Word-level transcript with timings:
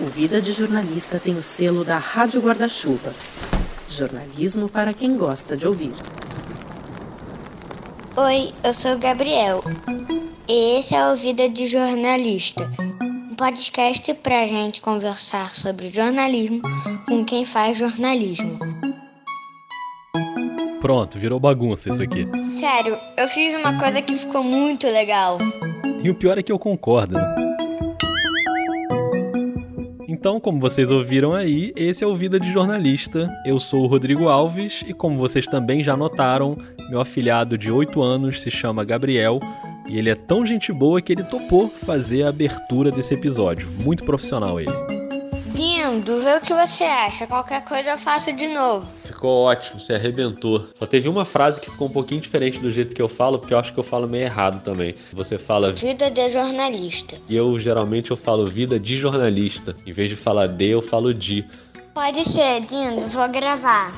O 0.00 0.06
Vida 0.06 0.40
de 0.40 0.50
Jornalista 0.50 1.20
tem 1.20 1.36
o 1.36 1.42
selo 1.42 1.84
da 1.84 1.98
Rádio 1.98 2.40
Guarda-Chuva. 2.40 3.14
Jornalismo 3.88 4.68
para 4.68 4.92
quem 4.92 5.16
gosta 5.16 5.56
de 5.56 5.68
ouvir. 5.68 5.92
Oi, 8.16 8.52
eu 8.64 8.74
sou 8.74 8.94
o 8.94 8.98
Gabriel. 8.98 9.62
E 10.48 10.80
esse 10.80 10.96
é 10.96 11.12
o 11.12 11.16
Vida 11.16 11.48
de 11.48 11.68
Jornalista. 11.68 12.68
Um 13.30 13.36
podcast 13.36 14.12
pra 14.14 14.48
gente 14.48 14.80
conversar 14.80 15.54
sobre 15.54 15.90
jornalismo 15.90 16.60
com 17.06 17.24
quem 17.24 17.46
faz 17.46 17.78
jornalismo. 17.78 18.58
Pronto, 20.80 21.20
virou 21.20 21.38
bagunça 21.38 21.88
isso 21.88 22.02
aqui. 22.02 22.26
Sério, 22.50 22.98
eu 23.16 23.28
fiz 23.28 23.54
uma 23.54 23.78
coisa 23.78 24.02
que 24.02 24.16
ficou 24.16 24.42
muito 24.42 24.88
legal. 24.88 25.38
E 26.02 26.10
o 26.10 26.14
pior 26.16 26.36
é 26.36 26.42
que 26.42 26.50
eu 26.50 26.58
concordo, 26.58 27.14
né? 27.14 27.43
Então, 30.24 30.40
como 30.40 30.58
vocês 30.58 30.90
ouviram 30.90 31.34
aí, 31.34 31.70
esse 31.76 32.02
é 32.02 32.06
o 32.06 32.14
Vida 32.14 32.40
de 32.40 32.50
Jornalista. 32.50 33.30
Eu 33.44 33.60
sou 33.60 33.82
o 33.84 33.86
Rodrigo 33.86 34.26
Alves 34.26 34.82
e, 34.86 34.94
como 34.94 35.18
vocês 35.18 35.46
também 35.46 35.82
já 35.82 35.98
notaram, 35.98 36.56
meu 36.88 36.98
afilhado 36.98 37.58
de 37.58 37.70
8 37.70 38.02
anos 38.02 38.40
se 38.40 38.50
chama 38.50 38.86
Gabriel 38.86 39.38
e 39.86 39.98
ele 39.98 40.08
é 40.08 40.14
tão 40.14 40.46
gente 40.46 40.72
boa 40.72 41.02
que 41.02 41.12
ele 41.12 41.24
topou 41.24 41.68
fazer 41.68 42.22
a 42.22 42.30
abertura 42.30 42.90
desse 42.90 43.12
episódio. 43.12 43.68
Muito 43.84 44.02
profissional 44.02 44.58
ele. 44.58 44.72
Lindo, 45.54 46.18
vê 46.22 46.38
o 46.38 46.40
que 46.40 46.54
você 46.54 46.84
acha. 46.84 47.26
Qualquer 47.26 47.62
coisa 47.62 47.90
eu 47.90 47.98
faço 47.98 48.32
de 48.32 48.48
novo. 48.48 48.86
Ficou 49.24 49.44
ótimo, 49.44 49.80
você 49.80 49.94
arrebentou. 49.94 50.68
Só 50.74 50.84
teve 50.84 51.08
uma 51.08 51.24
frase 51.24 51.58
que 51.58 51.70
ficou 51.70 51.88
um 51.88 51.90
pouquinho 51.90 52.20
diferente 52.20 52.60
do 52.60 52.70
jeito 52.70 52.94
que 52.94 53.00
eu 53.00 53.08
falo, 53.08 53.38
porque 53.38 53.54
eu 53.54 53.58
acho 53.58 53.72
que 53.72 53.80
eu 53.80 53.82
falo 53.82 54.06
meio 54.06 54.24
errado 54.24 54.62
também. 54.62 54.94
Você 55.14 55.38
fala 55.38 55.72
vida 55.72 56.10
de 56.10 56.30
jornalista. 56.30 57.16
E 57.26 57.34
eu 57.34 57.58
geralmente 57.58 58.10
eu 58.10 58.18
falo 58.18 58.44
vida 58.44 58.78
de 58.78 58.98
jornalista. 58.98 59.74
Em 59.86 59.92
vez 59.92 60.10
de 60.10 60.16
falar 60.16 60.46
de, 60.48 60.66
eu 60.66 60.82
falo 60.82 61.14
de. 61.14 61.42
Pode 61.94 62.22
ser, 62.28 62.60
Dindo, 62.66 63.08
vou 63.08 63.26
gravar. 63.30 63.94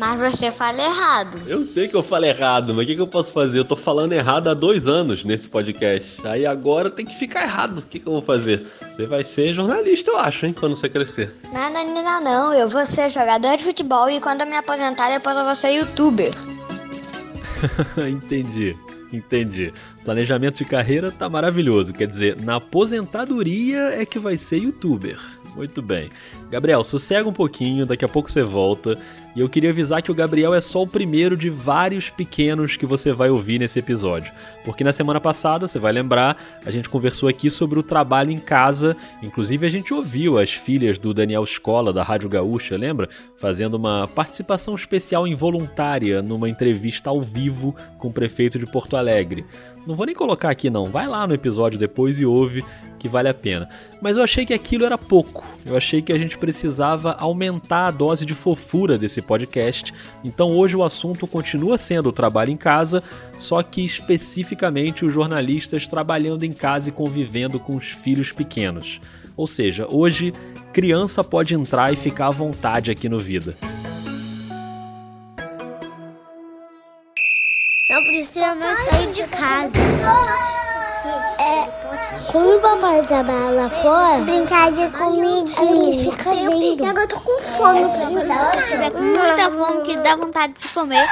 Mas 0.00 0.18
você 0.18 0.50
fala 0.50 0.80
errado. 0.80 1.38
Eu 1.46 1.62
sei 1.62 1.86
que 1.86 1.94
eu 1.94 2.02
falo 2.02 2.24
errado, 2.24 2.72
mas 2.72 2.84
o 2.84 2.88
que, 2.88 2.94
que, 2.94 3.00
eu 3.02 3.06
posso 3.06 3.34
fazer? 3.34 3.58
Eu 3.58 3.66
tô 3.66 3.76
falando 3.76 4.14
errado 4.14 4.48
há 4.48 4.54
dois 4.54 4.88
anos 4.88 5.26
nesse 5.26 5.46
podcast. 5.46 6.26
Aí 6.26 6.46
agora 6.46 6.88
tem 6.88 7.04
que 7.04 7.14
ficar 7.14 7.42
errado. 7.42 7.80
O 7.80 7.82
que, 7.82 7.98
que 7.98 8.06
eu 8.06 8.14
vou 8.14 8.22
fazer? 8.22 8.66
Você 8.80 9.04
vai 9.04 9.22
ser 9.22 9.52
jornalista, 9.52 10.10
eu 10.10 10.18
acho, 10.18 10.46
hein, 10.46 10.54
quando 10.58 10.74
você 10.74 10.88
crescer. 10.88 11.30
Nada, 11.52 11.84
nada, 11.84 12.18
não. 12.18 12.54
Eu 12.54 12.66
vou 12.66 12.86
ser 12.86 13.10
jogador 13.10 13.58
de 13.58 13.64
futebol 13.64 14.08
e 14.08 14.22
quando 14.22 14.40
eu 14.40 14.46
me 14.46 14.56
aposentar, 14.56 15.10
depois 15.10 15.36
eu 15.36 15.44
vou 15.44 15.54
ser 15.54 15.72
youtuber. 15.72 16.32
Entendi. 18.08 18.74
Entendi. 19.12 19.70
Planejamento 20.02 20.56
de 20.56 20.64
carreira 20.64 21.12
tá 21.12 21.28
maravilhoso. 21.28 21.92
Quer 21.92 22.06
dizer, 22.06 22.40
na 22.40 22.56
aposentadoria 22.56 24.00
é 24.00 24.06
que 24.06 24.18
vai 24.18 24.38
ser 24.38 24.62
youtuber. 24.62 25.20
Muito 25.54 25.82
bem. 25.82 26.10
Gabriel, 26.50 26.82
sossega 26.84 27.28
um 27.28 27.32
pouquinho, 27.32 27.84
daqui 27.84 28.04
a 28.04 28.08
pouco 28.08 28.30
você 28.30 28.42
volta. 28.42 28.96
E 29.34 29.40
eu 29.40 29.48
queria 29.48 29.70
avisar 29.70 30.02
que 30.02 30.10
o 30.10 30.14
Gabriel 30.14 30.52
é 30.52 30.60
só 30.60 30.82
o 30.82 30.86
primeiro 30.86 31.36
de 31.36 31.48
vários 31.48 32.10
pequenos 32.10 32.76
que 32.76 32.84
você 32.84 33.12
vai 33.12 33.30
ouvir 33.30 33.58
nesse 33.58 33.78
episódio. 33.78 34.32
Porque 34.64 34.84
na 34.84 34.92
semana 34.92 35.20
passada, 35.20 35.66
você 35.66 35.78
vai 35.78 35.92
lembrar, 35.92 36.36
a 36.64 36.70
gente 36.70 36.88
conversou 36.88 37.28
aqui 37.28 37.50
sobre 37.50 37.78
o 37.78 37.82
trabalho 37.82 38.30
em 38.30 38.38
casa. 38.38 38.96
Inclusive, 39.22 39.66
a 39.66 39.70
gente 39.70 39.94
ouviu 39.94 40.38
as 40.38 40.52
filhas 40.52 40.98
do 40.98 41.14
Daniel 41.14 41.44
Escola, 41.44 41.92
da 41.92 42.02
Rádio 42.02 42.28
Gaúcha, 42.28 42.76
lembra? 42.76 43.08
Fazendo 43.36 43.74
uma 43.74 44.06
participação 44.06 44.74
especial 44.74 45.26
involuntária 45.26 46.20
numa 46.20 46.48
entrevista 46.48 47.08
ao 47.08 47.22
vivo 47.22 47.74
com 47.98 48.08
o 48.08 48.12
prefeito 48.12 48.58
de 48.58 48.66
Porto 48.66 48.96
Alegre. 48.96 49.44
Não 49.86 49.94
vou 49.94 50.04
nem 50.04 50.14
colocar 50.14 50.50
aqui 50.50 50.68
não, 50.68 50.86
vai 50.86 51.06
lá 51.06 51.26
no 51.26 51.34
episódio 51.34 51.78
depois 51.78 52.20
e 52.20 52.26
ouve 52.26 52.62
que 53.00 53.08
vale 53.08 53.28
a 53.28 53.34
pena. 53.34 53.66
Mas 54.00 54.16
eu 54.16 54.22
achei 54.22 54.44
que 54.44 54.52
aquilo 54.52 54.84
era 54.84 54.98
pouco. 54.98 55.42
Eu 55.64 55.74
achei 55.76 56.02
que 56.02 56.12
a 56.12 56.18
gente 56.18 56.36
precisava 56.36 57.16
aumentar 57.18 57.86
a 57.86 57.90
dose 57.90 58.26
de 58.26 58.34
fofura 58.34 58.98
desse 58.98 59.22
podcast. 59.22 59.92
Então 60.22 60.48
hoje 60.48 60.76
o 60.76 60.84
assunto 60.84 61.26
continua 61.26 61.78
sendo 61.78 62.10
o 62.10 62.12
trabalho 62.12 62.50
em 62.50 62.56
casa, 62.56 63.02
só 63.36 63.62
que 63.62 63.82
especificamente 64.50 65.04
os 65.04 65.12
jornalistas 65.12 65.86
trabalhando 65.86 66.44
em 66.44 66.52
casa 66.52 66.88
e 66.88 66.92
convivendo 66.92 67.60
com 67.60 67.76
os 67.76 67.90
filhos 67.90 68.32
pequenos. 68.32 69.00
Ou 69.36 69.46
seja, 69.46 69.86
hoje 69.88 70.32
criança 70.72 71.22
pode 71.22 71.54
entrar 71.54 71.92
e 71.92 71.96
ficar 71.96 72.26
à 72.26 72.30
vontade 72.30 72.90
aqui 72.90 73.08
no 73.08 73.18
Vida. 73.18 73.56
Não 77.90 78.02
precisa 78.04 78.54
mais 78.54 78.78
sair 78.88 79.10
de 79.12 79.22
casa. 79.24 79.70
É, 81.38 82.32
como 82.32 82.56
o 82.56 82.60
papai 82.60 83.06
trabalha 83.06 83.50
lá 83.50 83.68
fora, 83.68 84.24
brincar 84.24 84.72
de 84.72 84.88
comida, 84.96 85.50
ele 85.62 86.10
fica 86.10 86.30
vendo. 86.30 86.84
Agora 86.84 87.04
eu 87.04 87.08
tô 87.08 87.20
com 87.20 87.40
fome. 87.40 87.88
Se 87.88 88.68
tiver 88.68 88.90
com 88.90 89.00
muita 89.00 89.50
fome 89.50 89.82
que 89.82 89.96
dá 90.00 90.16
vontade 90.16 90.54
de 90.54 90.68
comer. 90.68 91.06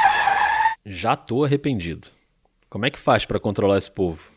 Já 0.84 1.16
tô 1.16 1.44
arrependido. 1.44 2.17
Como 2.70 2.84
é 2.84 2.90
que 2.90 2.98
faz 2.98 3.24
para 3.24 3.40
controlar 3.40 3.78
esse 3.78 3.90
povo? 3.90 4.30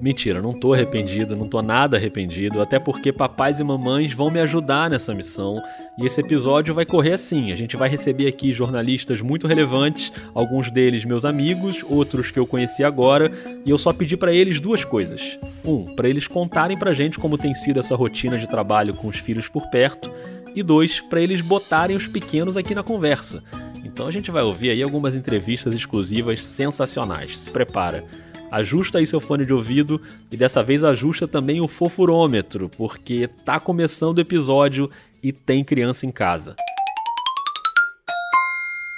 Mentira, 0.00 0.42
não 0.42 0.52
tô 0.52 0.72
arrependido, 0.72 1.36
não 1.36 1.48
tô 1.48 1.62
nada 1.62 1.96
arrependido, 1.96 2.60
até 2.60 2.80
porque 2.80 3.12
papais 3.12 3.60
e 3.60 3.64
mamães 3.64 4.12
vão 4.12 4.28
me 4.28 4.40
ajudar 4.40 4.90
nessa 4.90 5.14
missão. 5.14 5.62
E 5.96 6.04
esse 6.04 6.20
episódio 6.20 6.74
vai 6.74 6.84
correr 6.84 7.12
assim: 7.12 7.52
a 7.52 7.56
gente 7.56 7.76
vai 7.76 7.88
receber 7.88 8.26
aqui 8.26 8.52
jornalistas 8.52 9.20
muito 9.20 9.46
relevantes, 9.46 10.12
alguns 10.34 10.68
deles 10.68 11.04
meus 11.04 11.24
amigos, 11.24 11.84
outros 11.88 12.32
que 12.32 12.38
eu 12.40 12.46
conheci 12.46 12.82
agora, 12.82 13.30
e 13.64 13.70
eu 13.70 13.78
só 13.78 13.92
pedi 13.92 14.16
para 14.16 14.32
eles 14.32 14.60
duas 14.60 14.84
coisas. 14.84 15.38
Um, 15.64 15.94
para 15.94 16.08
eles 16.08 16.26
contarem 16.26 16.76
pra 16.76 16.92
gente 16.92 17.20
como 17.20 17.38
tem 17.38 17.54
sido 17.54 17.78
essa 17.78 17.94
rotina 17.94 18.36
de 18.36 18.48
trabalho 18.48 18.94
com 18.94 19.06
os 19.06 19.18
filhos 19.18 19.48
por 19.48 19.70
perto, 19.70 20.10
e 20.56 20.62
dois, 20.62 21.00
para 21.00 21.20
eles 21.20 21.40
botarem 21.40 21.96
os 21.96 22.08
pequenos 22.08 22.56
aqui 22.56 22.74
na 22.74 22.82
conversa. 22.82 23.44
Então 23.86 24.08
a 24.08 24.10
gente 24.10 24.32
vai 24.32 24.42
ouvir 24.42 24.70
aí 24.70 24.82
algumas 24.82 25.14
entrevistas 25.14 25.72
exclusivas 25.72 26.44
sensacionais. 26.44 27.38
Se 27.38 27.50
prepara 27.50 28.04
ajusta 28.50 28.98
aí 28.98 29.06
seu 29.06 29.20
fone 29.20 29.46
de 29.46 29.52
ouvido 29.52 30.00
e 30.30 30.36
dessa 30.36 30.62
vez 30.62 30.82
ajusta 30.82 31.26
também 31.28 31.60
o 31.60 31.68
fofurômetro, 31.68 32.68
porque 32.68 33.28
tá 33.44 33.60
começando 33.60 34.18
o 34.18 34.20
episódio 34.20 34.90
e 35.22 35.32
tem 35.32 35.62
criança 35.62 36.04
em 36.04 36.10
casa. 36.10 36.56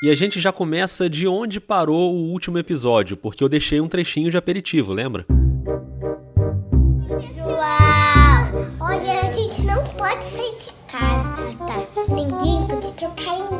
E 0.00 0.10
a 0.10 0.14
gente 0.14 0.40
já 0.40 0.52
começa 0.52 1.08
de 1.08 1.26
onde 1.26 1.60
parou 1.60 2.14
o 2.14 2.30
último 2.30 2.56
episódio, 2.56 3.16
porque 3.16 3.44
eu 3.44 3.48
deixei 3.48 3.80
um 3.80 3.88
trechinho 3.88 4.30
de 4.30 4.36
aperitivo, 4.36 4.92
lembra? 4.92 5.26
Pessoal, 7.08 7.58
olha, 8.80 9.20
a 9.20 9.32
gente 9.32 9.62
não 9.62 9.84
pode 9.88 10.24
sair 10.24 10.56
de 10.58 10.70
casa, 10.90 11.54
tá? 11.58 11.86
Ninguém 12.08 12.66
pode 12.66 12.92
trocar 12.92 13.38
em. 13.38 13.57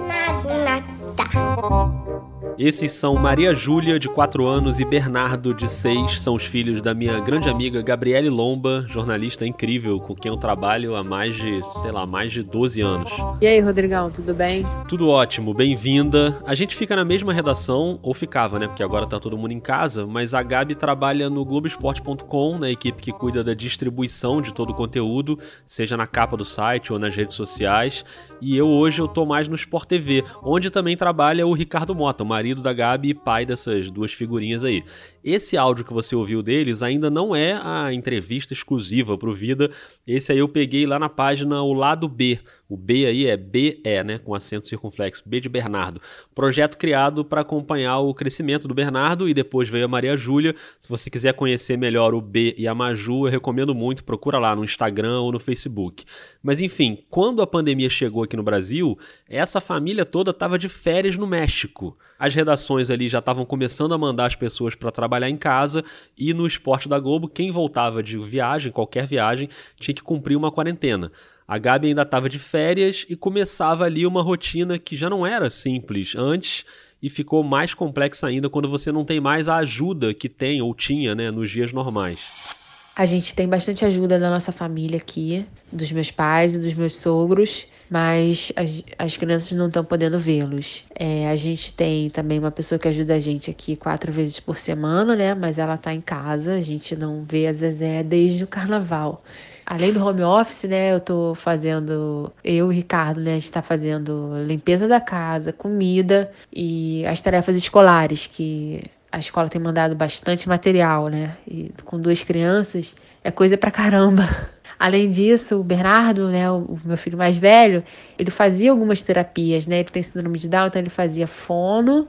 Esses 2.58 2.90
são 2.90 3.14
Maria 3.14 3.54
Júlia, 3.54 4.00
de 4.00 4.08
4 4.08 4.44
anos, 4.44 4.80
e 4.80 4.84
Bernardo, 4.84 5.54
de 5.54 5.70
6. 5.70 6.20
São 6.20 6.34
os 6.34 6.44
filhos 6.44 6.82
da 6.82 6.92
minha 6.92 7.20
grande 7.20 7.48
amiga 7.48 7.80
Gabriele 7.80 8.28
Lomba, 8.28 8.84
jornalista 8.88 9.46
incrível, 9.46 10.00
com 10.00 10.12
quem 10.12 10.28
eu 10.28 10.36
trabalho 10.36 10.96
há 10.96 11.04
mais 11.04 11.36
de, 11.36 11.62
sei 11.62 11.92
lá, 11.92 12.04
mais 12.04 12.32
de 12.32 12.42
12 12.42 12.80
anos. 12.80 13.12
E 13.40 13.46
aí, 13.46 13.60
Rodrigão, 13.60 14.10
tudo 14.10 14.34
bem? 14.34 14.66
Tudo 14.88 15.08
ótimo, 15.08 15.54
bem-vinda. 15.54 16.36
A 16.44 16.52
gente 16.52 16.74
fica 16.74 16.96
na 16.96 17.04
mesma 17.04 17.32
redação, 17.32 18.00
ou 18.02 18.12
ficava, 18.12 18.58
né? 18.58 18.66
Porque 18.66 18.82
agora 18.82 19.06
tá 19.06 19.20
todo 19.20 19.38
mundo 19.38 19.52
em 19.52 19.60
casa, 19.60 20.04
mas 20.04 20.34
a 20.34 20.42
Gabi 20.42 20.74
trabalha 20.74 21.30
no 21.30 21.44
Globoesporte.com, 21.44 22.58
na 22.58 22.68
equipe 22.68 23.00
que 23.00 23.12
cuida 23.12 23.44
da 23.44 23.54
distribuição 23.54 24.42
de 24.42 24.52
todo 24.52 24.70
o 24.70 24.74
conteúdo, 24.74 25.38
seja 25.64 25.96
na 25.96 26.08
capa 26.08 26.36
do 26.36 26.44
site 26.44 26.92
ou 26.92 26.98
nas 26.98 27.14
redes 27.14 27.36
sociais. 27.36 28.04
E 28.40 28.56
eu 28.56 28.68
hoje 28.68 29.00
eu 29.00 29.08
tô 29.08 29.26
mais 29.26 29.48
no 29.48 29.54
Sport 29.54 29.86
TV, 29.88 30.24
onde 30.42 30.70
também 30.70 30.96
trabalha 30.96 31.46
o 31.46 31.52
Ricardo 31.52 31.94
Mota, 31.94 32.22
o 32.22 32.26
marido 32.26 32.62
da 32.62 32.72
Gabi 32.72 33.10
e 33.10 33.14
pai 33.14 33.44
dessas 33.44 33.90
duas 33.90 34.12
figurinhas 34.12 34.64
aí. 34.64 34.84
Esse 35.30 35.58
áudio 35.58 35.84
que 35.84 35.92
você 35.92 36.16
ouviu 36.16 36.42
deles 36.42 36.82
ainda 36.82 37.10
não 37.10 37.36
é 37.36 37.52
a 37.62 37.92
entrevista 37.92 38.54
exclusiva 38.54 39.18
pro 39.18 39.34
Vida. 39.34 39.70
Esse 40.06 40.32
aí 40.32 40.38
eu 40.38 40.48
peguei 40.48 40.86
lá 40.86 40.98
na 40.98 41.10
página 41.10 41.62
O 41.62 41.74
Lado 41.74 42.08
B. 42.08 42.40
O 42.66 42.78
B 42.78 43.04
aí 43.04 43.26
é 43.26 43.36
BE, 43.36 43.82
né, 44.06 44.16
com 44.16 44.34
acento 44.34 44.66
circunflexo, 44.66 45.22
B 45.26 45.38
de 45.38 45.46
Bernardo. 45.50 46.00
Projeto 46.34 46.78
criado 46.78 47.26
para 47.26 47.42
acompanhar 47.42 47.98
o 47.98 48.14
crescimento 48.14 48.66
do 48.66 48.72
Bernardo 48.72 49.28
e 49.28 49.34
depois 49.34 49.68
veio 49.68 49.84
a 49.84 49.88
Maria 49.88 50.16
Júlia. 50.16 50.56
Se 50.80 50.88
você 50.88 51.10
quiser 51.10 51.34
conhecer 51.34 51.76
melhor 51.76 52.14
o 52.14 52.22
B 52.22 52.54
e 52.56 52.66
a 52.66 52.74
Maju, 52.74 53.26
eu 53.26 53.30
recomendo 53.30 53.74
muito, 53.74 54.04
procura 54.04 54.38
lá 54.38 54.56
no 54.56 54.64
Instagram 54.64 55.20
ou 55.20 55.30
no 55.30 55.38
Facebook. 55.38 56.06
Mas 56.42 56.58
enfim, 56.58 57.04
quando 57.10 57.42
a 57.42 57.46
pandemia 57.46 57.90
chegou 57.90 58.22
aqui 58.22 58.34
no 58.34 58.42
Brasil, 58.42 58.98
essa 59.28 59.60
família 59.60 60.06
toda 60.06 60.30
estava 60.30 60.58
de 60.58 60.70
férias 60.70 61.18
no 61.18 61.26
México. 61.26 61.98
As 62.18 62.34
redações 62.34 62.90
ali 62.90 63.08
já 63.08 63.20
estavam 63.20 63.44
começando 63.44 63.94
a 63.94 63.98
mandar 63.98 64.26
as 64.26 64.34
pessoas 64.34 64.74
para 64.74 64.90
trabalhar 64.90 65.30
em 65.30 65.36
casa 65.36 65.84
e 66.16 66.34
no 66.34 66.46
Esporte 66.46 66.88
da 66.88 66.98
Globo, 66.98 67.28
quem 67.28 67.50
voltava 67.50 68.02
de 68.02 68.18
viagem, 68.18 68.72
qualquer 68.72 69.06
viagem, 69.06 69.48
tinha 69.78 69.94
que 69.94 70.02
cumprir 70.02 70.36
uma 70.36 70.50
quarentena. 70.50 71.12
A 71.46 71.56
Gabi 71.56 71.88
ainda 71.88 72.02
estava 72.02 72.28
de 72.28 72.38
férias 72.38 73.06
e 73.08 73.16
começava 73.16 73.84
ali 73.84 74.04
uma 74.04 74.22
rotina 74.22 74.78
que 74.78 74.96
já 74.96 75.08
não 75.08 75.26
era 75.26 75.48
simples 75.48 76.14
antes 76.16 76.64
e 77.02 77.08
ficou 77.08 77.42
mais 77.42 77.72
complexa 77.72 78.26
ainda 78.26 78.50
quando 78.50 78.68
você 78.68 78.90
não 78.90 79.04
tem 79.04 79.20
mais 79.20 79.48
a 79.48 79.56
ajuda 79.56 80.12
que 80.12 80.28
tem 80.28 80.60
ou 80.60 80.74
tinha 80.74 81.14
né, 81.14 81.30
nos 81.30 81.50
dias 81.50 81.72
normais. 81.72 82.56
A 82.94 83.06
gente 83.06 83.32
tem 83.32 83.48
bastante 83.48 83.84
ajuda 83.84 84.18
da 84.18 84.28
nossa 84.28 84.50
família 84.50 84.96
aqui, 84.96 85.46
dos 85.70 85.92
meus 85.92 86.10
pais 86.10 86.56
e 86.56 86.58
dos 86.58 86.74
meus 86.74 86.96
sogros, 86.96 87.64
mas 87.90 88.52
as, 88.56 88.82
as 88.98 89.16
crianças 89.16 89.52
não 89.52 89.68
estão 89.68 89.84
podendo 89.84 90.18
vê-los. 90.18 90.84
É, 90.94 91.28
a 91.28 91.36
gente 91.36 91.72
tem 91.72 92.10
também 92.10 92.38
uma 92.38 92.50
pessoa 92.50 92.78
que 92.78 92.88
ajuda 92.88 93.14
a 93.14 93.20
gente 93.20 93.50
aqui 93.50 93.76
quatro 93.76 94.12
vezes 94.12 94.38
por 94.38 94.58
semana, 94.58 95.16
né? 95.16 95.34
Mas 95.34 95.58
ela 95.58 95.76
tá 95.76 95.92
em 95.92 96.00
casa, 96.00 96.54
a 96.54 96.60
gente 96.60 96.94
não 96.96 97.24
vê 97.24 97.46
a 97.46 97.52
Zezé 97.52 98.02
desde 98.02 98.44
o 98.44 98.46
carnaval. 98.46 99.22
Além 99.64 99.92
do 99.92 100.02
home 100.02 100.22
office, 100.22 100.64
né, 100.64 100.94
eu 100.94 101.00
tô 101.00 101.34
fazendo, 101.34 102.32
eu 102.42 102.54
e 102.54 102.62
o 102.62 102.68
Ricardo, 102.68 103.20
né, 103.20 103.34
a 103.34 103.38
gente 103.38 103.52
tá 103.52 103.60
fazendo 103.60 104.32
limpeza 104.46 104.88
da 104.88 104.98
casa, 104.98 105.52
comida 105.52 106.32
e 106.50 107.04
as 107.04 107.20
tarefas 107.20 107.54
escolares, 107.54 108.26
que 108.26 108.82
a 109.12 109.18
escola 109.18 109.48
tem 109.48 109.60
mandado 109.60 109.94
bastante 109.94 110.48
material, 110.48 111.08
né? 111.08 111.36
E 111.46 111.70
com 111.84 112.00
duas 112.00 112.22
crianças 112.22 112.96
é 113.22 113.30
coisa 113.30 113.58
pra 113.58 113.70
caramba. 113.70 114.22
Além 114.78 115.10
disso, 115.10 115.58
o 115.58 115.64
Bernardo, 115.64 116.28
né, 116.28 116.50
o 116.50 116.78
meu 116.84 116.96
filho 116.96 117.18
mais 117.18 117.36
velho, 117.36 117.82
ele 118.18 118.30
fazia 118.30 118.70
algumas 118.70 119.02
terapias, 119.02 119.66
né? 119.66 119.80
Ele 119.80 119.88
tem 119.90 120.02
síndrome 120.02 120.38
de 120.38 120.48
Down, 120.48 120.68
então 120.68 120.80
ele 120.80 120.90
fazia 120.90 121.26
fono, 121.26 122.06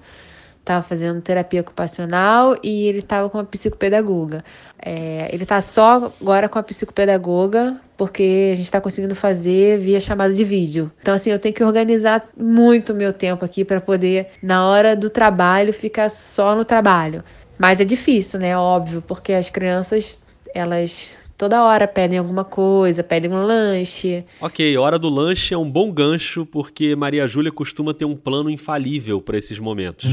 estava 0.60 0.83
fazendo 0.83 1.19
terapia 1.19 1.62
ocupacional 1.62 2.57
e 2.63 2.88
ele 2.88 3.00
estava 3.00 3.27
com 3.27 3.39
uma 3.39 3.44
psicopedagoga. 3.44 4.44
É, 4.80 5.27
ele 5.33 5.44
está 5.44 5.60
só 5.62 6.13
agora 6.21 6.48
com 6.48 6.60
a 6.60 6.63
psicopedagoga 6.63 7.80
porque 7.98 8.51
a 8.54 8.56
gente 8.56 8.66
está 8.66 8.80
conseguindo 8.80 9.16
fazer 9.16 9.80
via 9.80 10.00
chamada 10.00 10.31
de 10.31 10.44
vídeo. 10.44 10.92
Então, 11.01 11.13
assim, 11.13 11.31
eu 11.31 11.39
tenho 11.39 11.56
que 11.56 11.63
organizar 11.63 12.30
muito 12.38 12.94
meu 12.94 13.12
tempo 13.12 13.44
aqui 13.44 13.66
para 13.66 13.81
poder, 13.81 14.27
na 14.44 14.68
hora 14.68 14.95
do 14.95 15.10
trabalho, 15.10 15.74
ficar 15.74 16.10
só 16.10 16.56
no 16.56 16.63
trabalho. 16.63 17.24
Mas 17.57 17.81
é 17.81 17.83
difícil, 17.83 18.39
né? 18.39 18.56
Óbvio, 18.56 19.01
porque 19.01 19.33
as 19.33 19.50
crianças, 19.50 20.24
elas 20.54 21.18
toda 21.39 21.63
hora 21.63 21.88
pedem 21.88 22.19
alguma 22.19 22.44
coisa, 22.44 23.01
pedem 23.01 23.31
um 23.31 23.41
lanche. 23.41 24.25
Ok, 24.41 24.77
hora 24.77 25.00
do 25.00 25.07
lanche 25.07 25.53
é 25.53 25.57
um 25.57 25.71
bom 25.71 25.89
gancho 25.89 26.45
porque 26.45 26.97
Maria 26.97 27.25
Júlia 27.30 27.50
costuma 27.50 27.94
ter 27.94 28.03
um 28.03 28.15
plano 28.15 28.50
infalível 28.50 29.21
para 29.21 29.38
esses 29.38 29.57
momentos. 29.57 30.06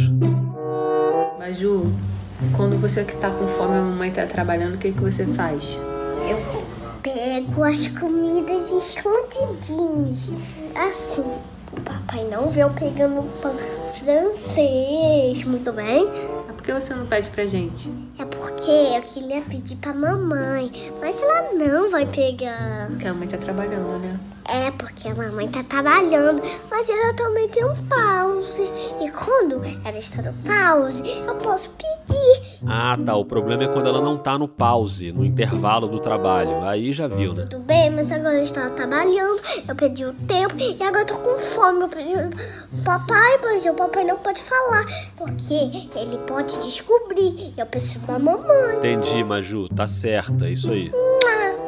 Maju, 1.36 1.92
quando 2.56 2.80
você 2.80 3.04
que 3.04 3.16
tá 3.16 3.28
com 3.28 3.48
fome 3.48 3.74
e 3.74 3.78
a 3.78 3.82
mamãe 3.82 4.12
tá 4.12 4.24
trabalhando, 4.24 4.76
o 4.76 4.78
que, 4.78 4.92
que 4.92 5.00
você 5.00 5.26
faz? 5.26 5.76
Eu 6.30 6.40
pego 7.02 7.64
as 7.64 7.88
comidas 7.88 8.70
escondidinhas. 8.70 10.30
Assim, 10.76 11.24
o 11.72 11.80
papai 11.80 12.24
não 12.30 12.48
vê 12.50 12.62
eu 12.62 12.70
pegando 12.70 13.28
pão 13.42 13.56
francês. 13.98 15.42
Muito 15.42 15.72
bem? 15.72 16.06
Por 16.66 16.74
que 16.74 16.80
você 16.84 16.94
não 16.96 17.06
pede 17.06 17.30
pra 17.30 17.46
gente? 17.46 17.88
É 18.18 18.24
porque 18.24 18.68
eu 18.68 19.02
queria 19.02 19.40
pedir 19.40 19.76
pra 19.76 19.94
mamãe, 19.94 20.72
mas 21.00 21.16
ela 21.22 21.52
não 21.52 21.88
vai 21.88 22.04
pegar. 22.06 22.88
Porque 22.88 23.06
a 23.06 23.14
mãe 23.14 23.28
tá 23.28 23.38
trabalhando, 23.38 24.00
né? 24.00 24.18
É 24.48 24.70
porque 24.70 25.08
a 25.08 25.14
mamãe 25.14 25.48
tá 25.48 25.62
trabalhando, 25.64 26.40
mas 26.70 26.88
ela 26.88 27.12
também 27.14 27.48
tem 27.48 27.64
um 27.64 27.74
pause. 27.86 28.62
E 29.02 29.10
quando 29.10 29.60
ela 29.84 29.98
está 29.98 30.22
no 30.22 30.32
pause, 30.44 31.02
eu 31.26 31.34
posso 31.36 31.70
pedir. 31.70 32.60
Ah, 32.66 32.96
tá. 33.04 33.16
O 33.16 33.24
problema 33.24 33.64
é 33.64 33.68
quando 33.68 33.88
ela 33.88 34.00
não 34.00 34.16
tá 34.16 34.38
no 34.38 34.46
pause, 34.46 35.10
no 35.10 35.24
intervalo 35.24 35.88
do 35.88 35.98
trabalho. 35.98 36.62
Aí 36.64 36.92
já 36.92 37.08
viu, 37.08 37.34
né? 37.34 37.46
Tudo 37.50 37.62
bem, 37.64 37.90
mas 37.90 38.10
agora 38.12 38.38
eu 38.38 38.44
estava 38.44 38.70
trabalhando, 38.70 39.40
eu 39.68 39.74
perdi 39.74 40.04
o 40.04 40.12
tempo 40.12 40.54
e 40.58 40.80
agora 40.82 41.02
eu 41.02 41.06
tô 41.06 41.18
com 41.18 41.36
fome. 41.36 41.82
Eu 41.82 41.88
pedi 41.88 42.12
papai, 42.84 43.38
mas 43.42 43.64
o 43.66 43.74
papai 43.74 44.04
não 44.04 44.16
pode 44.16 44.40
falar, 44.42 44.86
porque 45.16 45.54
ele 45.94 46.18
pode 46.26 46.56
descobrir. 46.60 47.52
Eu 47.56 47.66
preciso 47.66 47.98
da 48.06 48.18
mamãe. 48.18 48.76
Entendi, 48.76 49.24
Maju. 49.24 49.68
Tá 49.68 49.88
certa, 49.88 50.46
é 50.46 50.50
isso 50.50 50.70
aí. 50.70 50.90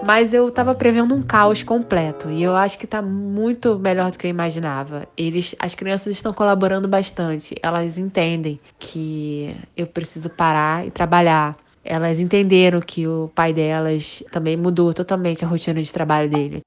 Mas 0.08 0.32
eu 0.32 0.50
tava 0.50 0.75
prevendo 0.75 1.14
um 1.14 1.20
caos 1.20 1.62
completo 1.62 2.31
e 2.31 2.43
eu 2.43 2.56
acho 2.56 2.78
que 2.78 2.87
tá 2.87 3.02
muito 3.02 3.78
melhor 3.78 4.10
do 4.10 4.19
que 4.19 4.26
eu 4.26 4.31
imaginava. 4.31 5.06
Eles, 5.14 5.55
as 5.58 5.75
crianças 5.75 6.14
estão 6.16 6.32
colaborando 6.32 6.88
bastante. 6.88 7.55
Elas 7.62 7.99
entendem 7.99 8.58
que 8.78 9.55
eu 9.76 9.87
preciso 9.87 10.31
parar 10.31 10.87
e 10.87 10.90
trabalhar. 10.90 11.58
Elas 11.84 12.20
entenderam 12.20 12.81
que 12.81 13.06
o 13.06 13.31
pai 13.34 13.52
delas 13.52 14.25
também 14.32 14.56
mudou 14.56 14.94
totalmente 14.94 15.44
a 15.44 15.49
rotina 15.49 15.82
de 15.82 15.93
trabalho 15.93 16.31
dele. 16.31 16.62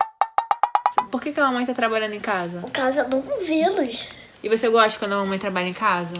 Por 1.10 1.20
que, 1.20 1.32
que 1.32 1.40
a 1.40 1.46
mamãe 1.46 1.66
tá 1.66 1.74
trabalhando 1.74 2.14
em 2.14 2.20
casa? 2.20 2.60
Por 2.60 2.70
causa 2.70 3.04
do 3.06 3.24
vírus. 3.44 4.08
E 4.44 4.50
você 4.50 4.70
gosta 4.70 5.00
quando 5.00 5.14
a 5.14 5.18
mamãe 5.18 5.40
trabalha 5.40 5.68
em 5.68 5.74
casa? 5.74 6.14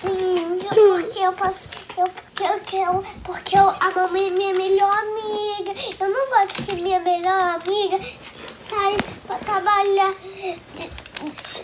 Sim, 0.00 0.58
porque 0.68 1.18
eu 1.18 1.32
posso. 1.32 1.68
Eu, 1.96 2.04
porque 2.04 2.76
eu. 2.76 3.04
Porque 3.22 3.56
eu, 3.56 3.68
a 3.68 3.90
mamãe 3.94 4.26
é 4.26 4.30
minha 4.30 4.54
melhor 4.54 4.92
amiga. 4.92 5.72
Eu 6.00 6.08
não 6.10 6.28
gosto 6.30 6.62
que 6.64 6.82
minha 6.82 7.00
melhor 7.00 7.60
amiga 7.64 8.00
saia 8.60 8.98
pra 9.26 9.38
trabalhar 9.38 10.12
de, 10.14 10.58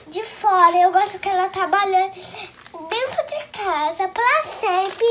de 0.07 0.23
fora. 0.23 0.77
Eu 0.77 0.93
gosto 0.93 1.19
que 1.19 1.29
ela 1.29 1.49
trabalhe 1.49 2.11
dentro 2.73 3.27
de 3.27 3.45
casa 3.53 4.09
pra 4.09 4.43
sempre. 4.61 5.07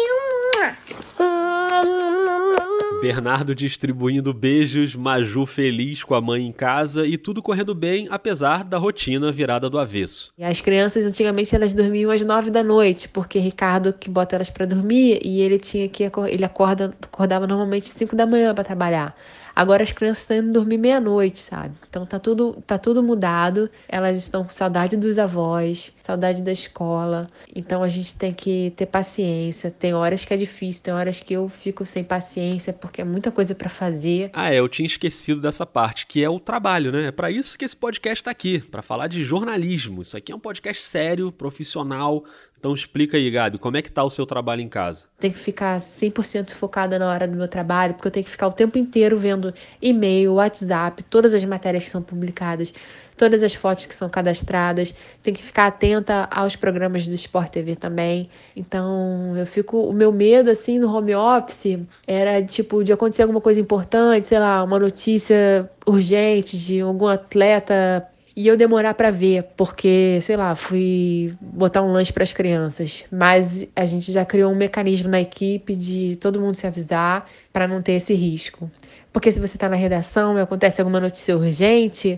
Bernardo 3.02 3.56
distribuindo 3.56 4.34
beijos, 4.34 4.94
Maju 4.94 5.46
feliz 5.46 6.04
com 6.04 6.14
a 6.14 6.22
mãe 6.22 6.46
em 6.46 6.52
casa 6.52 7.08
e 7.08 7.18
tudo 7.18 7.42
correndo 7.42 7.74
bem, 7.74 8.08
apesar 8.10 8.66
da 8.66 8.78
rotina 8.78 9.32
virada 9.32 9.70
do 9.70 9.80
avesso. 9.80 10.34
E 10.38 10.44
as 10.44 10.60
crianças, 10.60 11.06
antigamente, 11.06 11.56
elas 11.56 11.74
dormiam 11.74 12.12
às 12.12 12.26
nove 12.26 12.52
da 12.52 12.62
noite, 12.62 13.08
porque 13.08 13.40
Ricardo 13.40 13.94
que 13.94 14.10
bota 14.10 14.36
elas 14.36 14.50
para 14.50 14.66
dormir 14.66 15.22
e 15.24 15.40
ele 15.40 15.58
tinha 15.58 15.88
que 15.88 16.04
ele 16.04 16.44
acorda, 16.44 16.94
acordava 17.02 17.48
normalmente 17.48 17.90
cinco 17.90 18.18
da 18.18 18.26
manhã 18.26 18.54
para 18.54 18.66
trabalhar. 18.66 19.16
Agora 19.60 19.84
as 19.84 19.92
crianças 19.92 20.20
estão 20.20 20.38
indo 20.38 20.54
dormir 20.54 20.78
meia-noite, 20.78 21.38
sabe? 21.42 21.76
Então 21.90 22.06
tá 22.06 22.18
tudo, 22.18 22.64
tá 22.66 22.78
tudo 22.78 23.04
mudado. 23.04 23.70
Elas 23.90 24.18
estão 24.18 24.46
com 24.46 24.54
saudade 24.54 24.96
dos 24.96 25.20
avós, 25.20 25.94
saudade 26.02 26.42
da 26.42 26.50
escola. 26.54 27.28
Então 27.54 27.84
a 27.84 27.90
gente 27.90 28.16
tem 28.16 28.32
que 28.32 28.72
ter 28.78 28.86
paciência. 28.86 29.70
Tem 29.70 29.94
horas 29.94 30.24
que 30.24 30.34
é 30.34 30.38
difícil, 30.38 30.84
tem 30.84 30.94
horas 30.94 31.20
que 31.20 31.34
eu 31.34 31.50
fico 31.50 31.86
sem 31.86 32.06
paciência 32.06 32.72
porque 32.72 33.02
é 33.02 33.04
muita 33.04 33.34
coisa 33.34 33.54
para 33.54 33.68
fazer. 33.68 34.30
Ah, 34.32 34.50
é, 34.50 34.62
eu 34.62 34.70
tinha 34.70 34.86
esquecido 34.86 35.42
dessa 35.42 35.66
parte, 35.66 36.06
que 36.06 36.24
é 36.24 36.30
o 36.30 36.40
trabalho, 36.40 36.94
né? 36.94 37.08
É 37.08 37.12
pra 37.12 37.30
isso 37.30 37.60
que 37.60 37.66
esse 37.66 37.76
podcast 37.76 38.24
tá 38.24 38.32
aqui, 38.32 38.60
pra 38.60 38.82
falar 38.82 39.08
de 39.08 39.26
jornalismo. 39.26 40.02
Isso 40.04 40.16
aqui 40.16 40.32
é 40.32 40.36
um 40.36 40.40
podcast 40.40 40.82
sério, 40.82 41.34
profissional. 41.34 42.24
Então 42.60 42.74
explica 42.74 43.16
aí, 43.16 43.32
Gabi, 43.32 43.58
como 43.58 43.78
é 43.78 43.82
que 43.82 43.90
tá 43.90 44.04
o 44.04 44.10
seu 44.10 44.26
trabalho 44.26 44.62
em 44.62 44.68
casa? 44.68 45.08
Tenho 45.18 45.34
que 45.34 45.40
ficar 45.40 45.80
100% 45.80 46.50
focada 46.52 47.00
na 47.00 47.10
hora 47.10 47.26
do 47.26 47.38
meu 47.38 47.48
trabalho, 47.48 47.94
porque 47.94 48.10
eu 48.10 48.12
tenho 48.12 48.26
que 48.26 48.30
ficar 48.30 48.48
o 48.48 48.52
tempo 48.52 48.78
inteiro 48.78 49.18
vendo 49.18 49.54
e-mail, 49.82 50.34
WhatsApp, 50.34 51.02
todas 51.04 51.34
as 51.34 51.44
matérias 51.46 51.86
que 51.86 51.90
são 51.90 52.02
publicadas, 52.02 52.74
todas 53.16 53.44
as 53.44 53.54
fotos 53.54 53.86
que 53.86 53.96
são 53.96 54.10
cadastradas. 54.10 54.94
Tenho 55.24 55.38
que 55.38 55.44
ficar 55.44 55.68
atenta 55.68 56.28
aos 56.30 56.58
programas 56.58 57.08
do 57.08 57.16
Sport 57.16 57.50
TV 57.50 57.78
também. 57.78 58.30
Então, 58.54 59.38
eu 59.38 59.48
fico. 59.48 59.78
O 59.78 59.94
meu 59.94 60.12
medo, 60.12 60.50
assim, 60.50 60.80
no 60.80 60.94
home 60.94 61.16
office 61.16 61.80
era, 62.06 62.44
tipo, 62.44 62.84
de 62.84 62.92
acontecer 62.92 63.22
alguma 63.22 63.40
coisa 63.40 63.62
importante, 63.62 64.28
sei 64.28 64.40
lá, 64.40 64.62
uma 64.62 64.78
notícia 64.80 65.70
urgente 65.86 66.58
de 66.58 66.82
algum 66.82 67.08
atleta 67.08 68.06
e 68.40 68.48
eu 68.48 68.56
demorar 68.56 68.94
para 68.94 69.12
ver, 69.12 69.44
porque, 69.58 70.18
sei 70.22 70.38
lá, 70.38 70.56
fui 70.56 71.34
botar 71.42 71.82
um 71.82 71.92
lanche 71.92 72.14
para 72.14 72.24
as 72.24 72.32
crianças. 72.32 73.04
Mas 73.12 73.68
a 73.76 73.84
gente 73.84 74.14
já 74.14 74.24
criou 74.24 74.50
um 74.50 74.56
mecanismo 74.56 75.10
na 75.10 75.20
equipe 75.20 75.76
de 75.76 76.18
todo 76.22 76.40
mundo 76.40 76.56
se 76.56 76.66
avisar 76.66 77.30
para 77.52 77.68
não 77.68 77.82
ter 77.82 77.92
esse 77.92 78.14
risco. 78.14 78.72
Porque 79.12 79.30
se 79.30 79.42
você 79.42 79.58
está 79.58 79.68
na 79.68 79.76
redação 79.76 80.38
e 80.38 80.42
acontece 80.42 80.80
alguma 80.80 81.02
notícia 81.02 81.36
urgente, 81.36 82.18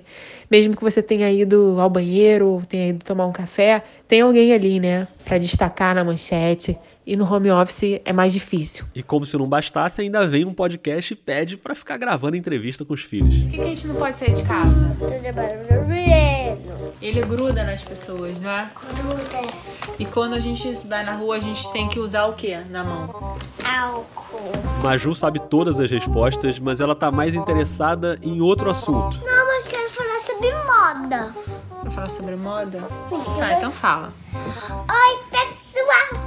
mesmo 0.49 0.75
que 0.75 0.83
você 0.83 1.01
tenha 1.01 1.31
ido 1.31 1.77
ao 1.79 1.89
banheiro, 1.89 2.61
tenha 2.69 2.89
ido 2.89 3.03
tomar 3.03 3.25
um 3.25 3.31
café, 3.31 3.83
tem 4.07 4.21
alguém 4.21 4.53
ali, 4.53 4.79
né, 4.79 5.07
para 5.25 5.39
destacar 5.39 5.95
na 5.95 6.03
manchete. 6.03 6.77
E 7.05 7.15
no 7.15 7.31
home 7.31 7.49
office 7.51 7.99
é 8.05 8.13
mais 8.13 8.31
difícil. 8.31 8.85
E 8.93 9.01
como 9.01 9.25
se 9.25 9.35
não 9.37 9.47
bastasse, 9.47 10.01
ainda 10.01 10.27
vem 10.27 10.45
um 10.45 10.53
podcast 10.53 11.13
e 11.13 11.15
pede 11.15 11.57
pra 11.57 11.73
ficar 11.73 11.97
gravando 11.97 12.35
entrevista 12.35 12.85
com 12.85 12.93
os 12.93 13.01
filhos. 13.01 13.35
Por 13.35 13.49
que, 13.49 13.57
que 13.57 13.61
a 13.61 13.65
gente 13.67 13.87
não 13.87 13.95
pode 13.95 14.19
sair 14.19 14.33
de 14.33 14.43
casa? 14.43 14.95
Tudo 14.99 15.33
barulhento. 15.33 16.91
Ele 17.01 17.21
gruda 17.21 17.63
nas 17.63 17.81
pessoas, 17.81 18.39
não 18.39 18.49
é? 18.49 18.69
Gruda. 18.95 19.49
E 19.97 20.05
quando 20.05 20.33
a 20.33 20.39
gente 20.39 20.71
vai 20.87 21.03
na 21.03 21.15
rua, 21.15 21.37
a 21.37 21.39
gente 21.39 21.71
tem 21.73 21.89
que 21.89 21.99
usar 21.99 22.25
o 22.25 22.33
que 22.33 22.55
na 22.69 22.83
mão? 22.83 23.37
Álcool. 23.63 24.51
Maju 24.83 25.15
sabe 25.15 25.39
todas 25.39 25.79
as 25.79 25.89
respostas, 25.89 26.59
mas 26.59 26.79
ela 26.79 26.93
tá 26.95 27.11
mais 27.11 27.33
interessada 27.33 28.19
em 28.21 28.41
outro 28.41 28.69
assunto. 28.69 29.19
Não, 29.25 29.47
mas 29.47 29.67
quero 29.67 29.89
falar 29.89 30.19
sobre 30.19 30.51
moda. 30.51 31.35
Vai 31.83 31.91
falar 31.91 32.09
sobre 32.09 32.35
moda? 32.35 32.79
Sim. 33.09 33.21
Tá, 33.39 33.53
então 33.57 33.71
fala. 33.71 34.13
Oi, 34.33 35.19
pessoal! 35.31 36.20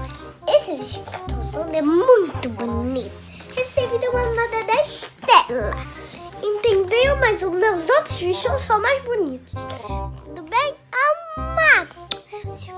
Esse 0.65 0.77
vestido 0.77 1.11
que 1.11 1.17
eu 1.17 1.21
tô 1.27 1.41
usando 1.41 1.75
é 1.75 1.83
muito 1.83 2.49
bonito. 2.49 3.13
Recebi 3.55 4.09
uma 4.09 4.25
moda 4.25 4.65
da 4.67 4.81
Estela. 4.81 5.77
Entendeu? 6.43 7.17
Mas 7.17 7.43
os 7.43 7.53
meus 7.53 7.87
outros 7.91 8.17
vestidos 8.17 8.63
são 8.65 8.81
mais 8.81 9.03
bonitos. 9.03 9.53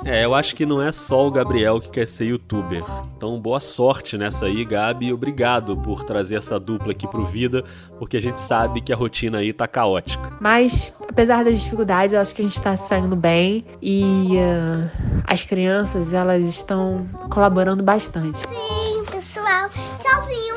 É, 0.05 0.25
eu 0.25 0.35
acho 0.35 0.55
que 0.55 0.65
não 0.65 0.81
é 0.81 0.93
só 0.93 1.27
o 1.27 1.31
Gabriel 1.31 1.81
que 1.81 1.91
quer 1.91 2.07
ser 2.07 2.27
youtuber. 2.27 2.83
Então, 3.17 3.39
boa 3.41 3.61
sorte 3.61 4.17
nessa 4.17 4.47
aí, 4.47 4.65
Gabi. 4.65 5.13
Obrigado 5.13 5.77
por 5.77 6.05
trazer 6.05 6.37
essa 6.37 6.59
dupla 6.59 6.93
aqui 6.93 7.07
pro 7.07 7.25
Vida, 7.25 7.65
porque 7.99 8.17
a 8.17 8.21
gente 8.21 8.41
sabe 8.41 8.81
que 8.81 8.93
a 8.93 8.97
rotina 8.97 9.39
aí 9.39 9.53
tá 9.53 9.67
caótica. 9.67 10.33
Mas, 10.41 10.93
apesar 11.09 11.45
das 11.45 11.61
dificuldades, 11.61 12.13
eu 12.15 12.21
acho 12.21 12.35
que 12.35 12.43
a 12.43 12.45
gente 12.45 12.61
tá 12.61 12.77
saindo 12.77 13.17
bem 13.17 13.65
e 13.83 14.37
uh, 14.37 14.91
as 15.27 15.43
crianças, 15.43 16.13
elas 16.13 16.45
estão 16.47 17.07
colaborando 17.31 17.83
bastante. 17.83 18.39
Sim, 18.39 19.05
pessoal. 19.11 19.69
Tchauzinho. 19.99 20.57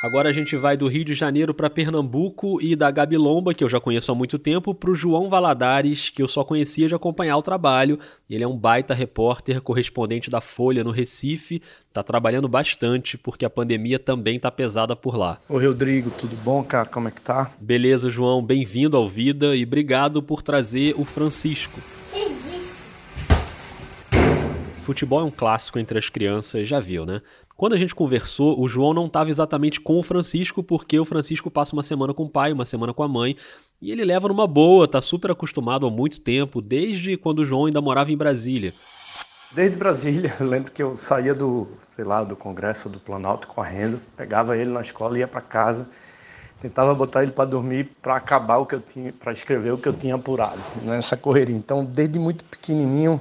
Agora 0.00 0.28
a 0.28 0.32
gente 0.32 0.54
vai 0.56 0.76
do 0.76 0.86
Rio 0.86 1.04
de 1.04 1.12
Janeiro 1.12 1.52
para 1.52 1.68
Pernambuco 1.68 2.62
e 2.62 2.76
da 2.76 2.88
Gabi 2.88 3.16
Lomba, 3.16 3.52
que 3.52 3.64
eu 3.64 3.68
já 3.68 3.80
conheço 3.80 4.12
há 4.12 4.14
muito 4.14 4.38
tempo, 4.38 4.72
para 4.72 4.90
o 4.90 4.94
João 4.94 5.28
Valadares, 5.28 6.08
que 6.08 6.22
eu 6.22 6.28
só 6.28 6.44
conhecia 6.44 6.86
de 6.86 6.94
acompanhar 6.94 7.36
o 7.36 7.42
trabalho. 7.42 7.98
Ele 8.30 8.44
é 8.44 8.46
um 8.46 8.56
baita 8.56 8.94
repórter, 8.94 9.60
correspondente 9.60 10.30
da 10.30 10.40
Folha 10.40 10.84
no 10.84 10.92
Recife, 10.92 11.60
tá 11.92 12.00
trabalhando 12.00 12.48
bastante 12.48 13.18
porque 13.18 13.44
a 13.44 13.50
pandemia 13.50 13.98
também 13.98 14.38
tá 14.38 14.52
pesada 14.52 14.94
por 14.94 15.16
lá. 15.16 15.40
Oi, 15.48 15.66
Rodrigo, 15.66 16.12
tudo 16.12 16.36
bom, 16.44 16.62
cara? 16.62 16.88
Como 16.88 17.08
é 17.08 17.10
que 17.10 17.20
tá? 17.20 17.50
Beleza, 17.60 18.08
João, 18.08 18.40
bem-vindo 18.40 18.96
ao 18.96 19.08
Vida 19.08 19.56
e 19.56 19.64
obrigado 19.64 20.22
por 20.22 20.42
trazer 20.42 20.94
o 20.96 21.04
Francisco. 21.04 21.80
Futebol 24.78 25.20
é 25.20 25.24
um 25.24 25.30
clássico 25.30 25.78
entre 25.78 25.98
as 25.98 26.08
crianças, 26.08 26.66
já 26.68 26.78
viu, 26.78 27.04
né? 27.04 27.20
Quando 27.58 27.72
a 27.72 27.76
gente 27.76 27.92
conversou, 27.92 28.56
o 28.62 28.68
João 28.68 28.94
não 28.94 29.06
estava 29.06 29.30
exatamente 29.30 29.80
com 29.80 29.98
o 29.98 30.02
Francisco, 30.04 30.62
porque 30.62 30.96
o 31.00 31.04
Francisco 31.04 31.50
passa 31.50 31.72
uma 31.72 31.82
semana 31.82 32.14
com 32.14 32.22
o 32.22 32.28
pai, 32.30 32.52
uma 32.52 32.64
semana 32.64 32.94
com 32.94 33.02
a 33.02 33.08
mãe, 33.08 33.36
e 33.82 33.90
ele 33.90 34.04
leva 34.04 34.28
numa 34.28 34.46
boa, 34.46 34.86
tá 34.86 35.02
super 35.02 35.32
acostumado 35.32 35.84
há 35.84 35.90
muito 35.90 36.20
tempo, 36.20 36.62
desde 36.62 37.16
quando 37.16 37.40
o 37.40 37.44
João 37.44 37.66
ainda 37.66 37.80
morava 37.80 38.12
em 38.12 38.16
Brasília. 38.16 38.72
Desde 39.50 39.76
Brasília, 39.76 40.32
eu 40.38 40.46
lembro 40.46 40.70
que 40.70 40.80
eu 40.80 40.94
saía 40.94 41.34
do, 41.34 41.66
sei 41.96 42.04
lá, 42.04 42.22
do 42.22 42.36
Congresso 42.36 42.88
do 42.88 43.00
Planalto 43.00 43.48
correndo, 43.48 44.00
pegava 44.16 44.56
ele 44.56 44.70
na 44.70 44.80
escola, 44.80 45.18
ia 45.18 45.26
para 45.26 45.40
casa, 45.40 45.88
tentava 46.60 46.94
botar 46.94 47.24
ele 47.24 47.32
para 47.32 47.44
dormir 47.44 47.90
para 48.00 48.14
acabar 48.14 48.58
o 48.58 48.66
que 48.66 48.76
eu 48.76 48.80
tinha, 48.80 49.12
para 49.12 49.32
escrever 49.32 49.72
o 49.72 49.78
que 49.78 49.88
eu 49.88 49.92
tinha 49.92 50.14
apurado 50.14 50.60
nessa 50.84 51.16
correria. 51.16 51.56
Então, 51.56 51.84
desde 51.84 52.20
muito 52.20 52.44
pequenininho, 52.44 53.20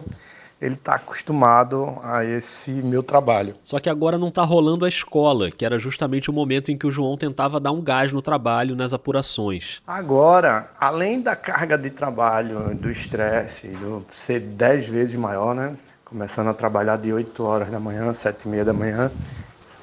ele 0.61 0.73
está 0.73 0.95
acostumado 0.95 1.97
a 2.01 2.25
esse 2.25 2.71
meu 2.71 3.03
trabalho. 3.03 3.55
Só 3.61 3.79
que 3.79 3.89
agora 3.89 4.17
não 4.17 4.29
está 4.29 4.43
rolando 4.43 4.85
a 4.85 4.89
escola, 4.89 5.51
que 5.51 5.65
era 5.65 5.77
justamente 5.77 6.29
o 6.29 6.33
momento 6.33 6.71
em 6.71 6.77
que 6.77 6.87
o 6.87 6.91
João 6.91 7.15
tentava 7.15 7.59
dar 7.59 7.71
um 7.71 7.81
gás 7.81 8.11
no 8.11 8.21
trabalho, 8.21 8.75
nas 8.75 8.93
apurações. 8.93 9.81
Agora, 9.85 10.71
além 10.79 11.21
da 11.21 11.35
carga 11.35 11.77
de 11.77 11.91
trabalho, 11.91 12.75
do 12.75 12.89
estresse, 12.89 13.67
do 13.67 14.03
ser 14.09 14.39
dez 14.39 14.87
vezes 14.87 15.13
maior, 15.19 15.53
né? 15.53 15.75
Começando 16.03 16.47
a 16.47 16.53
trabalhar 16.53 16.97
de 16.97 17.11
8 17.11 17.43
horas 17.43 17.69
da 17.69 17.79
manhã, 17.79 18.13
sete 18.13 18.45
e 18.45 18.47
meia 18.47 18.63
da 18.63 18.73
manhã, 18.73 19.11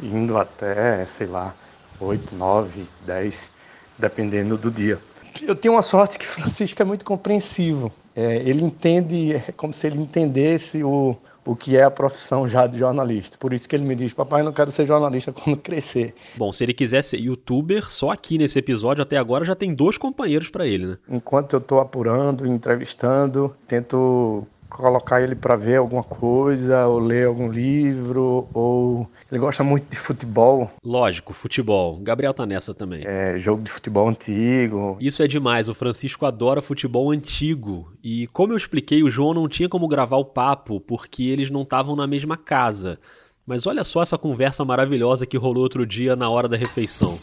indo 0.02 0.36
até, 0.38 1.04
sei 1.04 1.26
lá, 1.26 1.54
8, 2.00 2.34
9, 2.34 2.86
10, 3.06 3.52
dependendo 3.98 4.56
do 4.56 4.70
dia. 4.70 4.98
Eu 5.42 5.54
tenho 5.54 5.74
uma 5.74 5.82
sorte 5.82 6.18
que 6.18 6.26
Francisco 6.26 6.80
é 6.80 6.84
muito 6.84 7.04
compreensivo. 7.04 7.92
É, 8.14 8.36
ele 8.36 8.62
entende, 8.62 9.34
é 9.34 9.52
como 9.56 9.74
se 9.74 9.86
ele 9.86 9.98
entendesse 9.98 10.84
o, 10.84 11.16
o 11.44 11.56
que 11.56 11.76
é 11.76 11.82
a 11.82 11.90
profissão 11.90 12.48
já 12.48 12.66
de 12.66 12.78
jornalista. 12.78 13.36
Por 13.38 13.52
isso 13.52 13.68
que 13.68 13.74
ele 13.74 13.84
me 13.84 13.94
diz, 13.94 14.12
papai, 14.12 14.42
não 14.42 14.52
quero 14.52 14.70
ser 14.70 14.86
jornalista 14.86 15.32
quando 15.32 15.56
crescer. 15.56 16.14
Bom, 16.36 16.52
se 16.52 16.64
ele 16.64 16.72
quiser 16.72 17.02
ser 17.02 17.18
youtuber, 17.18 17.90
só 17.90 18.10
aqui 18.10 18.38
nesse 18.38 18.58
episódio 18.58 19.02
até 19.02 19.16
agora 19.16 19.44
já 19.44 19.54
tem 19.54 19.74
dois 19.74 19.98
companheiros 19.98 20.48
para 20.48 20.66
ele, 20.66 20.86
né? 20.86 20.98
Enquanto 21.08 21.54
eu 21.54 21.58
estou 21.58 21.80
apurando, 21.80 22.46
entrevistando, 22.46 23.54
tento 23.66 24.46
colocar 24.74 25.22
ele 25.22 25.36
para 25.36 25.54
ver 25.54 25.76
alguma 25.76 26.02
coisa, 26.02 26.86
ou 26.86 26.98
ler 26.98 27.26
algum 27.26 27.48
livro, 27.48 28.48
ou 28.52 29.08
ele 29.30 29.40
gosta 29.40 29.62
muito 29.62 29.88
de 29.88 29.96
futebol. 29.96 30.68
Lógico, 30.84 31.32
futebol. 31.32 31.98
Gabriel 32.00 32.34
tá 32.34 32.44
nessa 32.44 32.74
também. 32.74 33.02
É, 33.06 33.38
jogo 33.38 33.62
de 33.62 33.70
futebol 33.70 34.08
antigo. 34.08 34.98
Isso 35.00 35.22
é 35.22 35.28
demais, 35.28 35.68
o 35.68 35.74
Francisco 35.74 36.26
adora 36.26 36.60
futebol 36.60 37.12
antigo. 37.12 37.92
E 38.02 38.26
como 38.28 38.52
eu 38.52 38.56
expliquei, 38.56 39.02
o 39.02 39.10
João 39.10 39.32
não 39.32 39.48
tinha 39.48 39.68
como 39.68 39.86
gravar 39.86 40.16
o 40.16 40.24
papo 40.24 40.80
porque 40.80 41.24
eles 41.24 41.50
não 41.50 41.62
estavam 41.62 41.94
na 41.94 42.06
mesma 42.06 42.36
casa. 42.36 42.98
Mas 43.46 43.66
olha 43.66 43.84
só 43.84 44.02
essa 44.02 44.18
conversa 44.18 44.64
maravilhosa 44.64 45.26
que 45.26 45.36
rolou 45.36 45.62
outro 45.62 45.86
dia 45.86 46.16
na 46.16 46.28
hora 46.28 46.48
da 46.48 46.56
refeição. 46.56 47.18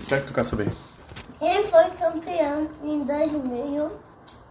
O 0.00 0.06
que 0.06 0.14
é 0.14 0.20
que 0.20 0.26
tu 0.26 0.34
quer 0.34 0.44
saber? 0.44 0.68
Quem 1.38 1.64
foi 1.64 1.84
campeão 1.98 2.68
em 2.84 3.02
2000, 3.02 3.88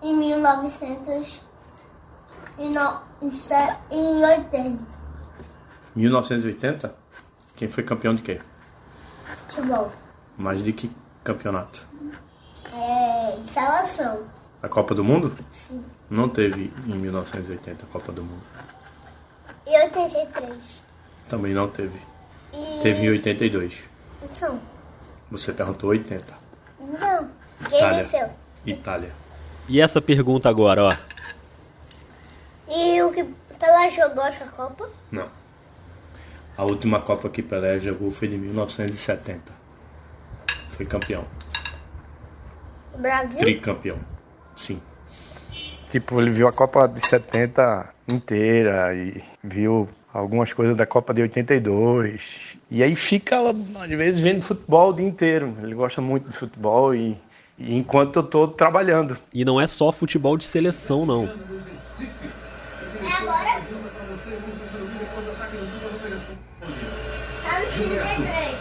em 0.04 0.18
1900 0.18 1.51
e 2.62 2.70
no, 2.74 3.02
em, 3.22 3.32
se- 3.32 3.54
em 3.90 4.24
80? 4.24 4.80
1980? 5.96 6.96
Quem 7.56 7.68
foi 7.68 7.84
campeão 7.84 8.16
de 8.16 8.22
quê? 8.22 8.40
Futebol. 9.48 9.92
Mas 10.38 10.64
de 10.64 10.72
que 10.74 10.92
campeonato? 11.24 11.86
É, 12.74 13.36
de 13.42 13.48
seleção. 13.48 14.24
A 14.64 14.70
Copa 14.70 14.96
do 14.96 15.04
Mundo? 15.04 15.36
Sim. 15.52 15.84
Não 16.10 16.30
teve 16.30 16.72
em 16.88 16.94
1980 16.96 17.86
a 17.86 17.88
Copa 17.88 18.12
do 18.12 18.24
Mundo. 18.24 18.44
E 19.66 19.78
83. 19.84 20.86
Também 21.28 21.54
não 21.54 21.68
teve. 21.68 22.00
E... 22.54 22.80
Teve 22.82 23.06
em 23.06 23.10
82. 23.10 23.84
Então, 24.24 24.60
Você 25.30 25.52
perguntou 25.52 25.90
80. 25.90 26.26
não. 26.80 27.30
Quem 27.70 27.78
Itália. 27.80 28.04
venceu? 28.04 28.30
Itália. 28.66 29.12
E 29.70 29.80
essa 29.80 30.02
pergunta 30.02 30.50
agora, 30.50 30.86
ó. 30.86 30.90
E 32.74 33.02
o 33.02 33.12
que 33.12 33.26
Pelé 33.60 33.90
jogou 33.90 34.26
essa 34.26 34.46
Copa? 34.46 34.90
Não. 35.12 35.28
A 36.58 36.64
última 36.64 37.02
Copa 37.02 37.30
que 37.30 37.42
Pelé 37.42 37.78
jogou 37.80 38.12
foi 38.12 38.28
de 38.28 38.38
1970. 38.38 39.42
Foi 40.70 40.86
campeão. 40.86 41.26
O 42.94 42.98
Brasil? 42.98 43.40
Tricampeão. 43.40 43.98
Sim. 44.56 44.82
Tipo, 45.90 46.22
ele 46.22 46.32
viu 46.32 46.48
a 46.48 46.54
Copa 46.54 46.88
de 46.88 47.02
70 47.06 47.94
inteira 48.08 48.96
e 48.96 49.22
viu 49.44 49.90
algumas 50.14 50.54
coisas 50.54 50.76
da 50.78 50.86
Copa 50.86 51.14
de 51.14 51.22
82. 51.24 52.58
E 52.70 52.82
aí 52.82 52.96
fica, 52.96 53.38
às 53.50 53.90
vezes, 53.90 54.22
vendo 54.22 54.42
futebol 54.42 54.92
o 54.92 54.94
dia 54.94 55.06
inteiro. 55.08 55.54
Ele 55.62 55.76
gosta 55.76 56.02
muito 56.02 56.30
de 56.30 56.36
futebol 56.36 56.96
e, 56.96 57.22
e 57.58 57.78
enquanto 57.78 58.18
eu 58.18 58.24
tô 58.24 58.48
trabalhando. 58.48 59.18
E 59.34 59.44
não 59.44 59.60
é 59.60 59.68
só 59.68 59.92
futebol 59.92 60.38
de 60.38 60.46
seleção, 60.46 61.06
não. 61.06 61.26
É 61.26 63.14
agora? 63.14 63.62
X33. 67.82 68.56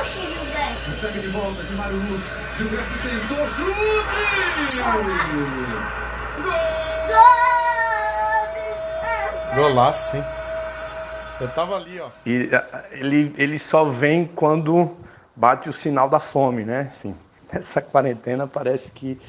Oxi, 0.00 0.20
Gilberto. 0.20 0.88
Recebe 0.88 1.20
de 1.20 1.28
volta 1.28 1.62
de 1.62 1.72
Mário 1.74 1.96
Luz. 2.08 2.22
Gilberto 2.56 2.90
tentou 3.02 3.48
chute! 3.48 4.16
Gol! 6.42 6.82
Golaço, 9.54 10.12
sim. 10.12 10.24
Eu 11.40 11.48
tava 11.48 11.76
ali, 11.76 12.00
ó. 12.00 12.08
E 12.24 12.50
ele, 12.92 13.34
ele 13.36 13.58
só 13.58 13.84
vem 13.84 14.24
quando 14.26 14.96
bate 15.36 15.68
o 15.68 15.72
sinal 15.72 16.08
da 16.08 16.18
fome, 16.18 16.64
né? 16.64 16.82
Assim, 16.82 17.14
nessa 17.52 17.82
quarentena 17.82 18.46
parece 18.46 18.92
que 18.92 19.20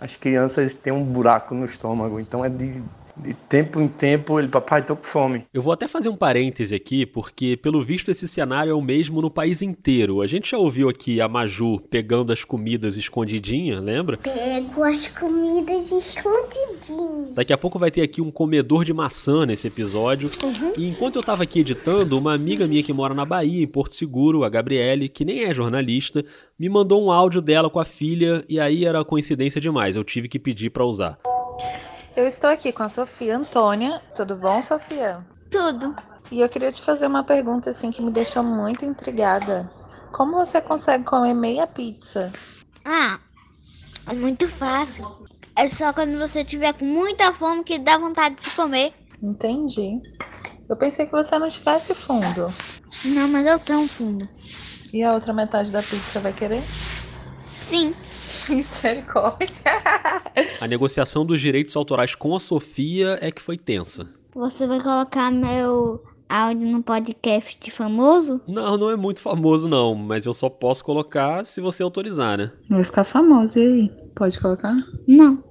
as 0.00 0.16
crianças 0.16 0.74
têm 0.74 0.92
um 0.92 1.04
buraco 1.04 1.54
no 1.54 1.66
estômago. 1.66 2.18
Então 2.18 2.44
é 2.44 2.48
de, 2.48 2.82
de 3.22 3.34
tempo 3.34 3.80
em 3.80 3.88
tempo 3.88 4.38
ele, 4.38 4.48
papai, 4.48 4.84
tô 4.84 4.96
com 4.96 5.04
fome. 5.04 5.44
Eu 5.52 5.62
vou 5.62 5.72
até 5.72 5.88
fazer 5.88 6.08
um 6.08 6.16
parêntese 6.16 6.74
aqui, 6.74 7.04
porque 7.04 7.56
pelo 7.56 7.82
visto 7.82 8.10
esse 8.10 8.26
cenário 8.28 8.70
é 8.70 8.74
o 8.74 8.82
mesmo 8.82 9.20
no 9.20 9.30
país 9.30 9.62
inteiro. 9.62 10.22
A 10.22 10.26
gente 10.26 10.50
já 10.50 10.58
ouviu 10.58 10.88
aqui 10.88 11.20
a 11.20 11.28
Maju 11.28 11.80
pegando 11.90 12.32
as 12.32 12.44
comidas 12.44 12.96
escondidinha, 12.96 13.80
lembra? 13.80 14.16
Pego 14.16 14.84
as 14.84 15.06
comidas 15.08 15.90
escondidinhas. 15.90 17.34
Daqui 17.34 17.52
a 17.52 17.58
pouco 17.58 17.78
vai 17.78 17.90
ter 17.90 18.02
aqui 18.02 18.20
um 18.20 18.30
comedor 18.30 18.84
de 18.84 18.92
maçã 18.92 19.44
nesse 19.44 19.66
episódio. 19.66 20.30
E 20.76 20.88
enquanto 20.88 21.16
eu 21.16 21.22
tava 21.22 21.42
aqui 21.42 21.60
editando, 21.60 22.18
uma 22.18 22.34
amiga 22.34 22.66
minha 22.66 22.82
que 22.82 22.92
mora 22.92 23.14
na 23.14 23.24
Bahia, 23.24 23.62
em 23.62 23.66
Porto 23.66 23.94
Seguro, 23.94 24.44
a 24.44 24.48
Gabriele, 24.48 25.08
que 25.08 25.24
nem 25.24 25.44
é 25.44 25.54
jornalista, 25.54 26.24
me 26.58 26.68
mandou 26.68 27.04
um 27.04 27.10
áudio 27.10 27.40
dela 27.40 27.70
com 27.70 27.78
a 27.78 27.84
filha 27.84 28.44
e 28.48 28.58
aí 28.60 28.84
era 28.84 29.04
coincidência 29.04 29.60
demais, 29.60 29.96
eu 29.96 30.04
tive 30.04 30.28
que 30.28 30.38
pedir 30.38 30.70
pra 30.70 30.84
usar. 30.84 31.18
Eu 32.18 32.26
estou 32.26 32.50
aqui 32.50 32.72
com 32.72 32.82
a 32.82 32.88
Sofia 32.88 33.36
Antônia. 33.36 34.02
Tudo 34.12 34.34
bom, 34.34 34.60
Sofia? 34.60 35.24
Tudo. 35.48 35.94
E 36.32 36.40
eu 36.40 36.48
queria 36.48 36.72
te 36.72 36.82
fazer 36.82 37.06
uma 37.06 37.22
pergunta 37.22 37.70
assim 37.70 37.92
que 37.92 38.02
me 38.02 38.10
deixou 38.10 38.42
muito 38.42 38.84
intrigada. 38.84 39.70
Como 40.10 40.32
você 40.32 40.60
consegue 40.60 41.04
comer 41.04 41.32
meia 41.32 41.64
pizza? 41.64 42.32
Ah, 42.84 43.20
é 44.08 44.14
muito 44.14 44.48
fácil. 44.48 45.06
É 45.54 45.68
só 45.68 45.92
quando 45.92 46.18
você 46.18 46.44
tiver 46.44 46.72
com 46.72 46.84
muita 46.84 47.32
fome 47.32 47.62
que 47.62 47.78
dá 47.78 47.96
vontade 47.96 48.34
de 48.34 48.50
comer. 48.50 48.92
Entendi. 49.22 50.00
Eu 50.68 50.74
pensei 50.74 51.06
que 51.06 51.12
você 51.12 51.38
não 51.38 51.48
tivesse 51.48 51.94
fundo. 51.94 52.52
Não, 53.04 53.28
mas 53.28 53.46
eu 53.46 53.60
tenho 53.60 53.86
fundo. 53.86 54.28
E 54.92 55.04
a 55.04 55.14
outra 55.14 55.32
metade 55.32 55.70
da 55.70 55.84
pizza 55.84 56.18
vai 56.18 56.32
querer? 56.32 56.64
Sim. 57.62 57.94
Misericórdia. 58.54 59.72
A 60.60 60.66
negociação 60.66 61.24
dos 61.24 61.40
direitos 61.40 61.76
autorais 61.76 62.14
com 62.14 62.34
a 62.34 62.40
Sofia 62.40 63.18
é 63.20 63.30
que 63.30 63.42
foi 63.42 63.58
tensa. 63.58 64.08
Você 64.34 64.66
vai 64.66 64.80
colocar 64.80 65.30
meu 65.30 66.02
áudio 66.28 66.68
no 66.68 66.82
podcast 66.82 67.70
famoso? 67.70 68.40
Não, 68.46 68.76
não 68.76 68.90
é 68.90 68.96
muito 68.96 69.20
famoso 69.20 69.68
não, 69.68 69.94
mas 69.94 70.26
eu 70.26 70.34
só 70.34 70.48
posso 70.48 70.84
colocar 70.84 71.44
se 71.44 71.60
você 71.60 71.82
autorizar, 71.82 72.38
né? 72.38 72.52
Vai 72.68 72.84
ficar 72.84 73.04
famoso, 73.04 73.58
e 73.58 73.62
aí? 73.62 73.92
Pode 74.14 74.38
colocar? 74.38 74.74
Não. 75.06 75.42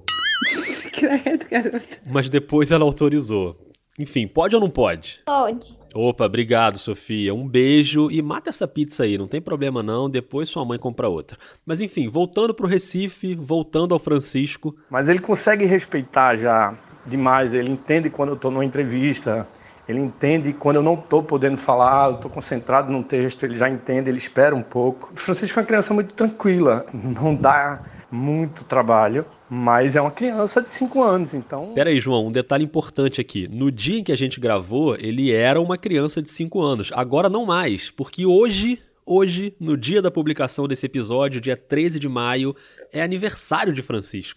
Credo, 0.94 1.46
garota. 1.50 1.98
Mas 2.10 2.28
depois 2.28 2.70
ela 2.70 2.84
autorizou. 2.84 3.56
Enfim, 3.98 4.28
pode 4.28 4.54
ou 4.54 4.60
não 4.60 4.70
pode? 4.70 5.20
Pode. 5.26 5.76
Opa, 5.94 6.26
obrigado, 6.26 6.78
Sofia. 6.78 7.34
Um 7.34 7.48
beijo 7.48 8.10
e 8.10 8.22
mata 8.22 8.50
essa 8.50 8.68
pizza 8.68 9.02
aí, 9.02 9.18
não 9.18 9.26
tem 9.26 9.40
problema 9.40 9.82
não, 9.82 10.08
depois 10.08 10.48
sua 10.48 10.64
mãe 10.64 10.78
compra 10.78 11.08
outra. 11.08 11.38
Mas 11.66 11.80
enfim, 11.80 12.08
voltando 12.08 12.54
pro 12.54 12.68
Recife, 12.68 13.34
voltando 13.34 13.94
ao 13.94 13.98
Francisco. 13.98 14.76
Mas 14.88 15.08
ele 15.08 15.18
consegue 15.18 15.64
respeitar 15.64 16.36
já 16.36 16.78
demais, 17.04 17.54
ele 17.54 17.70
entende 17.70 18.10
quando 18.10 18.30
eu 18.30 18.34
estou 18.34 18.50
numa 18.50 18.64
entrevista, 18.64 19.48
ele 19.88 19.98
entende 19.98 20.52
quando 20.52 20.76
eu 20.76 20.82
não 20.82 20.94
estou 20.94 21.22
podendo 21.22 21.56
falar, 21.56 22.10
eu 22.10 22.14
estou 22.16 22.30
concentrado 22.30 22.92
num 22.92 23.02
texto, 23.02 23.44
ele 23.44 23.56
já 23.56 23.68
entende, 23.68 24.10
ele 24.10 24.18
espera 24.18 24.54
um 24.54 24.62
pouco. 24.62 25.10
O 25.14 25.16
Francisco 25.16 25.58
é 25.58 25.62
uma 25.62 25.66
criança 25.66 25.94
muito 25.94 26.14
tranquila, 26.14 26.84
não 26.92 27.34
dá 27.34 27.80
muito 28.10 28.64
trabalho, 28.64 29.24
mas 29.48 29.96
é 29.96 30.00
uma 30.00 30.10
criança 30.10 30.60
de 30.62 30.70
5 30.70 31.02
anos, 31.02 31.34
então. 31.34 31.72
Pera 31.74 31.90
aí, 31.90 31.98
João, 31.98 32.26
um 32.26 32.32
detalhe 32.32 32.64
importante 32.64 33.20
aqui. 33.20 33.48
No 33.48 33.70
dia 33.70 33.98
em 33.98 34.04
que 34.04 34.12
a 34.12 34.16
gente 34.16 34.38
gravou, 34.38 34.94
ele 34.96 35.32
era 35.32 35.60
uma 35.60 35.78
criança 35.78 36.20
de 36.20 36.30
5 36.30 36.60
anos. 36.60 36.90
Agora 36.92 37.28
não 37.28 37.46
mais, 37.46 37.90
porque 37.90 38.26
hoje, 38.26 38.78
hoje, 39.06 39.54
no 39.58 39.76
dia 39.76 40.02
da 40.02 40.10
publicação 40.10 40.68
desse 40.68 40.84
episódio, 40.84 41.40
dia 41.40 41.56
13 41.56 41.98
de 41.98 42.08
maio, 42.08 42.54
é 42.92 43.02
aniversário 43.02 43.72
de 43.72 43.82
Francisco. 43.82 44.36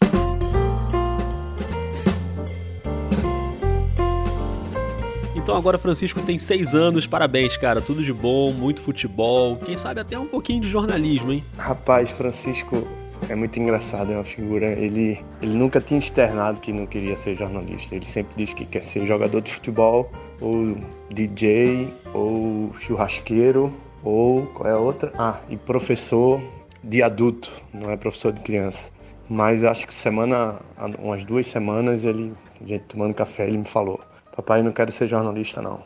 Então 5.35 5.55
agora 5.55 5.79
Francisco 5.79 6.21
tem 6.21 6.37
seis 6.37 6.75
anos, 6.75 7.07
parabéns, 7.07 7.57
cara, 7.57 7.81
tudo 7.81 8.03
de 8.03 8.13
bom, 8.13 8.53
muito 8.53 8.79
futebol, 8.79 9.57
quem 9.57 9.75
sabe 9.75 9.99
até 9.99 10.17
um 10.17 10.27
pouquinho 10.27 10.61
de 10.61 10.69
jornalismo, 10.69 11.31
hein? 11.33 11.43
Rapaz, 11.57 12.11
Francisco 12.11 12.87
é 13.29 13.35
muito 13.35 13.59
engraçado, 13.59 14.11
é 14.11 14.15
uma 14.15 14.23
figura. 14.23 14.67
Ele, 14.67 15.23
ele 15.41 15.53
nunca 15.55 15.79
tinha 15.79 15.99
externado 15.99 16.59
que 16.59 16.71
não 16.71 16.85
queria 16.85 17.15
ser 17.15 17.35
jornalista. 17.35 17.95
Ele 17.95 18.05
sempre 18.05 18.33
diz 18.35 18.53
que 18.53 18.65
quer 18.65 18.83
ser 18.83 19.05
jogador 19.05 19.41
de 19.41 19.51
futebol, 19.51 20.11
ou 20.39 20.77
DJ, 21.09 21.93
ou 22.13 22.73
churrasqueiro, 22.73 23.73
ou 24.03 24.47
qual 24.47 24.69
é 24.69 24.73
a 24.73 24.77
outra? 24.77 25.13
Ah, 25.17 25.39
e 25.49 25.57
professor 25.57 26.41
de 26.83 27.03
adulto, 27.03 27.51
não 27.73 27.91
é 27.91 27.97
professor 27.97 28.31
de 28.31 28.41
criança. 28.41 28.89
Mas 29.29 29.63
acho 29.63 29.87
que 29.87 29.93
semana, 29.93 30.59
umas 30.99 31.23
duas 31.23 31.47
semanas, 31.47 32.03
ele, 32.03 32.33
a 32.59 32.67
gente 32.67 32.83
tomando 32.85 33.13
café, 33.13 33.47
ele 33.47 33.59
me 33.59 33.65
falou: 33.65 34.01
Papai, 34.35 34.61
não 34.61 34.71
quero 34.71 34.91
ser 34.91 35.07
jornalista, 35.07 35.61
não. 35.61 35.83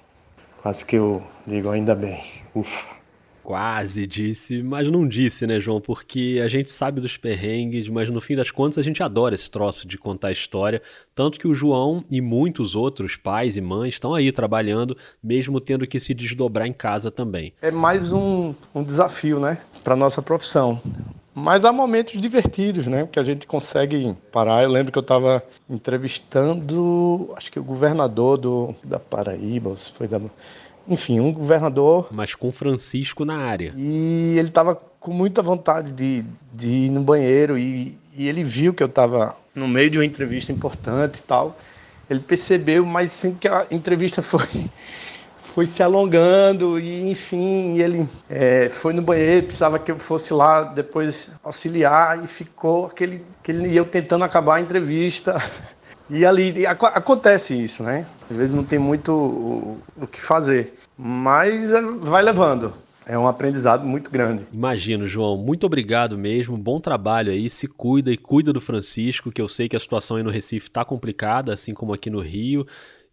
Quase 0.61 0.83
que 0.83 0.95
eu 0.95 1.21
digo, 1.45 1.69
ainda 1.69 1.93
bem. 1.93 2.23
Ufa. 2.55 3.04
Quase 3.45 4.07
disse, 4.07 4.63
mas 4.63 4.89
não 4.89 5.07
disse, 5.07 5.45
né, 5.45 5.59
João? 5.59 5.79
Porque 5.79 6.41
a 6.43 6.47
gente 6.47 6.71
sabe 6.71 6.99
dos 6.99 7.15
perrengues, 7.15 7.87
mas 7.87 8.09
no 8.09 8.19
fim 8.19 8.35
das 8.35 8.49
contas 8.49 8.79
a 8.79 8.81
gente 8.81 9.03
adora 9.03 9.35
esse 9.35 9.51
troço 9.51 9.87
de 9.87 9.99
contar 9.99 10.31
história. 10.31 10.81
Tanto 11.13 11.39
que 11.39 11.47
o 11.47 11.53
João 11.53 12.03
e 12.09 12.21
muitos 12.21 12.73
outros 12.73 13.15
pais 13.15 13.55
e 13.55 13.61
mães 13.61 13.93
estão 13.93 14.15
aí 14.15 14.31
trabalhando, 14.31 14.97
mesmo 15.23 15.61
tendo 15.61 15.85
que 15.85 15.99
se 15.99 16.11
desdobrar 16.15 16.65
em 16.65 16.73
casa 16.73 17.11
também. 17.11 17.53
É 17.61 17.69
mais 17.69 18.11
um, 18.11 18.55
um 18.73 18.83
desafio, 18.83 19.39
né, 19.39 19.59
para 19.83 19.95
nossa 19.95 20.23
profissão. 20.23 20.81
Mas 21.31 21.65
há 21.65 21.71
momentos 21.71 22.19
divertidos, 22.19 22.87
né? 22.87 23.07
Que 23.11 23.19
a 23.19 23.23
gente 23.23 23.45
consegue 23.45 24.15
parar. 24.31 24.63
Eu 24.63 24.69
lembro 24.69 24.89
que 24.89 24.97
eu 24.97 25.01
estava 25.01 25.43
entrevistando, 25.69 27.29
acho 27.35 27.51
que 27.51 27.59
o 27.59 27.63
governador 27.63 28.37
do, 28.37 28.73
da 28.81 28.97
Paraíba, 28.97 29.75
se 29.75 29.91
foi 29.91 30.07
da. 30.07 30.19
Enfim, 30.87 31.19
um 31.19 31.31
governador. 31.31 32.07
Mas 32.11 32.35
com 32.35 32.51
Francisco 32.51 33.25
na 33.25 33.37
área. 33.37 33.73
E 33.75 34.35
ele 34.37 34.49
estava 34.49 34.75
com 34.75 35.11
muita 35.11 35.41
vontade 35.41 35.91
de, 35.91 36.23
de 36.53 36.67
ir 36.67 36.89
no 36.89 37.03
banheiro 37.03 37.57
e, 37.57 37.97
e 38.17 38.27
ele 38.27 38.43
viu 38.43 38.73
que 38.73 38.83
eu 38.83 38.87
estava 38.87 39.35
no 39.53 39.67
meio 39.67 39.89
de 39.89 39.97
uma 39.97 40.05
entrevista 40.05 40.51
importante 40.51 41.19
e 41.19 41.23
tal. 41.23 41.57
Ele 42.09 42.19
percebeu, 42.19 42.85
mas 42.85 43.11
sim 43.11 43.33
que 43.33 43.47
a 43.47 43.65
entrevista 43.71 44.21
foi 44.23 44.69
foi 45.37 45.65
se 45.65 45.83
alongando 45.83 46.79
e 46.79 47.09
enfim 47.11 47.79
ele 47.79 48.09
é, 48.27 48.67
foi 48.67 48.93
no 48.93 49.01
banheiro 49.01 49.43
precisava 49.45 49.77
que 49.77 49.91
eu 49.91 49.97
fosse 49.97 50.33
lá 50.33 50.63
depois 50.63 51.29
auxiliar 51.43 52.21
e 52.23 52.27
ficou 52.27 52.87
aquele 52.87 53.23
aquele 53.39 53.75
eu 53.75 53.85
tentando 53.85 54.23
acabar 54.23 54.55
a 54.55 54.61
entrevista 54.61 55.37
e 56.09 56.25
ali 56.25 56.65
ac 56.65 56.85
acontece 56.85 57.53
isso 57.53 57.83
né 57.83 58.05
às 58.29 58.35
vezes 58.35 58.55
não 58.55 58.63
tem 58.63 58.79
muito 58.79 59.11
o, 59.11 59.77
o 60.01 60.07
que 60.07 60.19
fazer 60.19 60.77
mas 60.97 61.71
é, 61.71 61.81
vai 61.81 62.21
levando 62.21 62.73
é 63.07 63.15
um 63.15 63.27
aprendizado 63.27 63.85
muito 63.85 64.09
grande. 64.09 64.47
Imagino, 64.51 65.07
João. 65.07 65.37
Muito 65.37 65.63
obrigado 65.67 66.17
mesmo. 66.17 66.57
Bom 66.57 66.79
trabalho 66.79 67.31
aí. 67.31 67.51
Se 67.51 67.67
cuida 67.67 68.11
e 68.11 68.17
cuida 68.17 68.51
do 68.51 68.59
Francisco, 68.59 69.31
que 69.31 69.39
eu 69.39 69.47
sei 69.47 69.69
que 69.69 69.75
a 69.75 69.79
situação 69.79 70.17
aí 70.17 70.23
no 70.23 70.31
Recife 70.31 70.69
está 70.69 70.83
complicada, 70.83 71.53
assim 71.53 71.71
como 71.71 71.93
aqui 71.93 72.09
no 72.09 72.19
Rio 72.19 72.65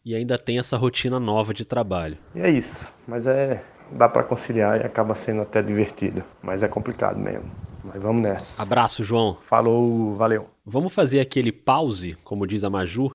e 0.05 0.14
ainda 0.14 0.37
tem 0.38 0.59
essa 0.59 0.76
rotina 0.76 1.20
nova 1.20 1.55
de 1.55 1.64
trabalho. 1.64 2.18
E 2.35 2.40
é 2.40 2.50
isso, 2.50 2.92
mas 3.07 3.26
é 3.26 3.62
dá 3.90 4.09
para 4.09 4.22
conciliar 4.22 4.81
e 4.81 4.85
acaba 4.85 5.14
sendo 5.14 5.42
até 5.42 5.61
divertido, 5.61 6.24
mas 6.42 6.62
é 6.62 6.68
complicado 6.68 7.18
mesmo. 7.18 7.50
Mas 7.85 8.03
vamos 8.03 8.23
nessa. 8.23 8.62
Abraço, 8.62 9.03
João. 9.05 9.35
Falou, 9.35 10.14
valeu. 10.14 10.49
Vamos 10.64 10.95
fazer 10.95 11.21
aquele 11.21 11.51
pause, 11.51 12.16
como 12.23 12.47
diz 12.47 12.62
a 12.64 12.71
Maju? 12.71 13.11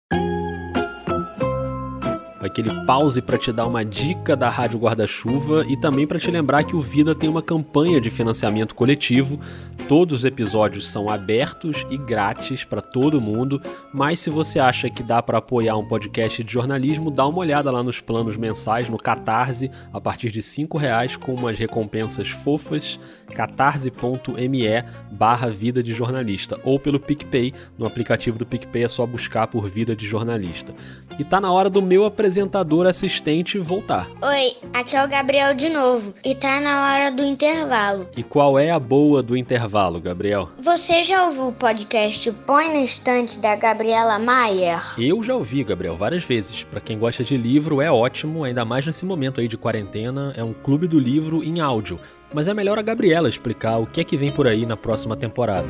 Aquele 2.39 2.69
pause 2.85 3.21
para 3.21 3.37
te 3.37 3.51
dar 3.51 3.65
uma 3.65 3.83
dica 3.83 4.35
da 4.35 4.49
Rádio 4.49 4.79
Guarda-Chuva 4.79 5.65
e 5.67 5.75
também 5.79 6.05
para 6.05 6.19
te 6.19 6.29
lembrar 6.29 6.63
que 6.63 6.75
o 6.75 6.81
Vida 6.81 7.15
tem 7.15 7.29
uma 7.29 7.41
campanha 7.41 7.99
de 7.99 8.09
financiamento 8.09 8.75
coletivo. 8.75 9.39
Todos 9.87 10.19
os 10.19 10.25
episódios 10.25 10.87
são 10.87 11.09
abertos 11.09 11.85
e 11.89 11.97
grátis 11.97 12.63
para 12.63 12.81
todo 12.81 13.21
mundo, 13.21 13.61
mas 13.93 14.19
se 14.19 14.29
você 14.29 14.59
acha 14.59 14.89
que 14.89 15.03
dá 15.03 15.21
para 15.21 15.37
apoiar 15.37 15.77
um 15.77 15.87
podcast 15.87 16.43
de 16.43 16.51
jornalismo, 16.51 17.09
dá 17.09 17.25
uma 17.25 17.39
olhada 17.39 17.71
lá 17.71 17.83
nos 17.83 18.01
planos 18.01 18.37
mensais 18.37 18.89
no 18.89 18.97
Catarse, 18.97 19.71
a 19.93 20.01
partir 20.01 20.31
de 20.31 20.39
R$ 20.39 20.67
reais 20.77 21.15
com 21.15 21.33
umas 21.33 21.57
recompensas 21.57 22.29
fofas, 22.29 22.99
catarse.me 23.33 24.67
barra 25.11 25.49
Vida 25.49 25.81
de 25.81 25.93
Jornalista, 25.93 26.59
ou 26.63 26.79
pelo 26.79 26.99
PicPay, 26.99 27.53
no 27.77 27.85
aplicativo 27.85 28.37
do 28.37 28.45
PicPay 28.45 28.83
é 28.83 28.87
só 28.87 29.05
buscar 29.05 29.47
por 29.47 29.67
Vida 29.69 29.95
de 29.95 30.05
Jornalista. 30.05 30.73
E 31.17 31.23
tá 31.23 31.41
na 31.41 31.51
hora 31.51 31.69
do 31.69 31.81
meu 31.81 32.05
apresentador 32.27 32.85
assistente 32.85 33.57
voltar. 33.57 34.09
Oi, 34.21 34.57
aqui 34.73 34.97
é 34.97 35.05
o 35.05 35.07
Gabriel 35.07 35.53
de 35.53 35.69
novo 35.69 36.13
e 36.25 36.35
tá 36.35 36.59
na 36.59 36.83
hora 36.83 37.09
do 37.09 37.23
intervalo. 37.23 38.09
E 38.17 38.21
qual 38.21 38.59
é 38.59 38.69
a 38.69 38.77
boa 38.77 39.23
do 39.23 39.37
intervalo, 39.37 40.01
Gabriel? 40.01 40.49
Você 40.61 41.05
já 41.05 41.25
ouviu 41.25 41.47
o 41.47 41.53
podcast 41.53 42.29
Põe 42.45 42.67
na 42.67 42.83
Estante 42.83 43.39
da 43.39 43.55
Gabriela 43.55 44.19
Maier? 44.19 44.77
Eu 44.99 45.23
já 45.23 45.35
ouvi, 45.35 45.63
Gabriel, 45.63 45.95
várias 45.95 46.25
vezes. 46.25 46.65
Para 46.65 46.81
quem 46.81 46.99
gosta 46.99 47.23
de 47.23 47.37
livro, 47.37 47.81
é 47.81 47.89
ótimo, 47.89 48.43
ainda 48.43 48.65
mais 48.65 48.85
nesse 48.85 49.05
momento 49.05 49.39
aí 49.39 49.47
de 49.47 49.57
quarentena. 49.57 50.33
É 50.35 50.43
um 50.43 50.53
clube 50.53 50.85
do 50.85 50.99
livro 50.99 51.41
em 51.41 51.61
áudio. 51.61 51.97
Mas 52.33 52.49
é 52.49 52.53
melhor 52.53 52.77
a 52.77 52.81
Gabriela 52.81 53.29
explicar 53.29 53.77
o 53.77 53.87
que 53.87 54.01
é 54.01 54.03
que 54.03 54.17
vem 54.17 54.33
por 54.33 54.47
aí 54.47 54.65
na 54.65 54.75
próxima 54.75 55.15
temporada. 55.15 55.67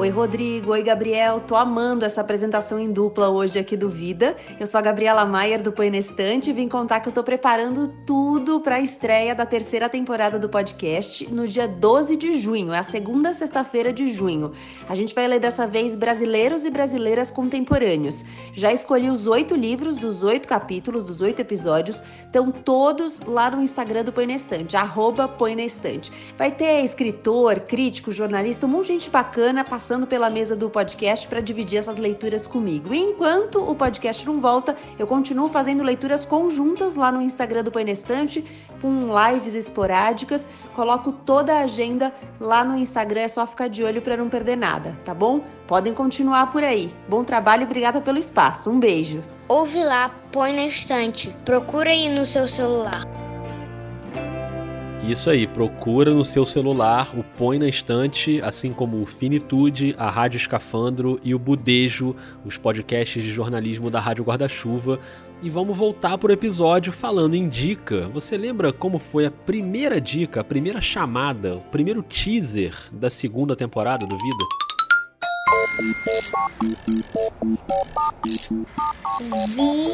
Oi, 0.00 0.08
Rodrigo. 0.08 0.72
Oi, 0.72 0.82
Gabriel. 0.82 1.40
Tô 1.40 1.54
amando 1.54 2.06
essa 2.06 2.22
apresentação 2.22 2.80
em 2.80 2.90
dupla 2.90 3.28
hoje 3.28 3.58
aqui 3.58 3.76
do 3.76 3.86
Vida. 3.86 4.34
Eu 4.58 4.66
sou 4.66 4.78
a 4.78 4.80
Gabriela 4.80 5.26
Maier 5.26 5.60
do 5.60 5.72
Põe 5.72 5.90
na 5.90 5.98
Estante 5.98 6.48
e 6.48 6.54
vim 6.54 6.68
contar 6.68 7.00
que 7.00 7.10
eu 7.10 7.12
tô 7.12 7.22
preparando 7.22 7.86
tudo 8.06 8.60
para 8.60 8.76
a 8.76 8.80
estreia 8.80 9.34
da 9.34 9.44
terceira 9.44 9.90
temporada 9.90 10.38
do 10.38 10.48
podcast 10.48 11.30
no 11.30 11.46
dia 11.46 11.68
12 11.68 12.16
de 12.16 12.32
junho. 12.32 12.72
É 12.72 12.78
a 12.78 12.82
segunda 12.82 13.34
sexta-feira 13.34 13.92
de 13.92 14.06
junho. 14.06 14.52
A 14.88 14.94
gente 14.94 15.14
vai 15.14 15.28
ler 15.28 15.38
dessa 15.38 15.66
vez 15.66 15.94
brasileiros 15.94 16.64
e 16.64 16.70
brasileiras 16.70 17.30
contemporâneos. 17.30 18.24
Já 18.54 18.72
escolhi 18.72 19.10
os 19.10 19.26
oito 19.26 19.54
livros 19.54 19.98
dos 19.98 20.22
oito 20.22 20.48
capítulos, 20.48 21.04
dos 21.04 21.20
oito 21.20 21.40
episódios. 21.40 22.02
Estão 22.24 22.50
todos 22.50 23.20
lá 23.20 23.50
no 23.50 23.60
Instagram 23.60 24.04
do 24.04 24.14
Põe 24.14 24.26
na 24.26 24.32
Estante, 24.32 24.78
arroba 24.78 25.28
Põe. 25.28 25.54
Vai 26.38 26.50
ter 26.50 26.82
escritor, 26.82 27.60
crítico, 27.60 28.10
jornalista, 28.10 28.64
um 28.64 28.70
monte 28.70 28.86
de 28.86 28.92
gente 28.94 29.10
bacana 29.10 29.62
passando 29.62 29.89
passando 29.90 30.06
pela 30.06 30.30
mesa 30.30 30.54
do 30.54 30.70
podcast 30.70 31.26
para 31.26 31.40
dividir 31.40 31.80
essas 31.80 31.96
leituras 31.96 32.46
comigo. 32.46 32.94
E 32.94 32.98
enquanto 33.00 33.58
o 33.58 33.74
podcast 33.74 34.24
não 34.24 34.40
volta, 34.40 34.76
eu 34.96 35.04
continuo 35.04 35.48
fazendo 35.48 35.82
leituras 35.82 36.24
conjuntas 36.24 36.94
lá 36.94 37.10
no 37.10 37.20
Instagram 37.20 37.64
do 37.64 37.72
Painestante, 37.72 38.44
com 38.80 39.10
lives 39.10 39.56
esporádicas. 39.56 40.48
Coloco 40.76 41.10
toda 41.10 41.54
a 41.54 41.62
agenda 41.62 42.14
lá 42.38 42.62
no 42.62 42.78
Instagram, 42.78 43.22
é 43.22 43.26
só 43.26 43.44
ficar 43.48 43.66
de 43.66 43.82
olho 43.82 44.00
para 44.00 44.16
não 44.16 44.28
perder 44.28 44.56
nada, 44.56 44.96
tá 45.04 45.12
bom? 45.12 45.40
Podem 45.66 45.92
continuar 45.92 46.52
por 46.52 46.62
aí. 46.62 46.94
Bom 47.08 47.24
trabalho 47.24 47.62
e 47.62 47.64
obrigada 47.64 48.00
pelo 48.00 48.18
espaço. 48.18 48.70
Um 48.70 48.78
beijo. 48.78 49.24
Ouve 49.48 49.82
lá, 49.82 50.14
põe 50.30 50.54
na 50.54 50.66
estante. 50.66 51.36
Procura 51.44 51.90
aí 51.90 52.08
no 52.08 52.24
seu 52.24 52.46
celular. 52.46 53.02
Isso 55.08 55.30
aí, 55.30 55.46
procura 55.46 56.12
no 56.12 56.24
seu 56.24 56.44
celular, 56.44 57.18
o 57.18 57.24
Põe 57.24 57.58
na 57.58 57.66
Estante, 57.66 58.40
assim 58.42 58.72
como 58.72 59.00
o 59.00 59.06
Finitude, 59.06 59.94
a 59.98 60.10
Rádio 60.10 60.36
Escafandro 60.36 61.18
e 61.24 61.34
o 61.34 61.38
Budejo, 61.38 62.14
os 62.44 62.58
podcasts 62.58 63.22
de 63.22 63.30
jornalismo 63.30 63.90
da 63.90 63.98
Rádio 63.98 64.24
Guarda-Chuva. 64.24 65.00
E 65.42 65.48
vamos 65.48 65.76
voltar 65.76 66.18
pro 66.18 66.32
episódio 66.32 66.92
falando 66.92 67.34
em 67.34 67.48
dica. 67.48 68.08
Você 68.12 68.36
lembra 68.36 68.72
como 68.72 68.98
foi 68.98 69.24
a 69.24 69.30
primeira 69.30 69.98
dica, 69.98 70.42
a 70.42 70.44
primeira 70.44 70.82
chamada, 70.82 71.56
o 71.56 71.60
primeiro 71.60 72.02
teaser 72.02 72.74
da 72.92 73.08
segunda 73.08 73.56
temporada 73.56 74.06
do 74.06 74.16
Vida? 74.16 74.69
Vida 79.46 79.90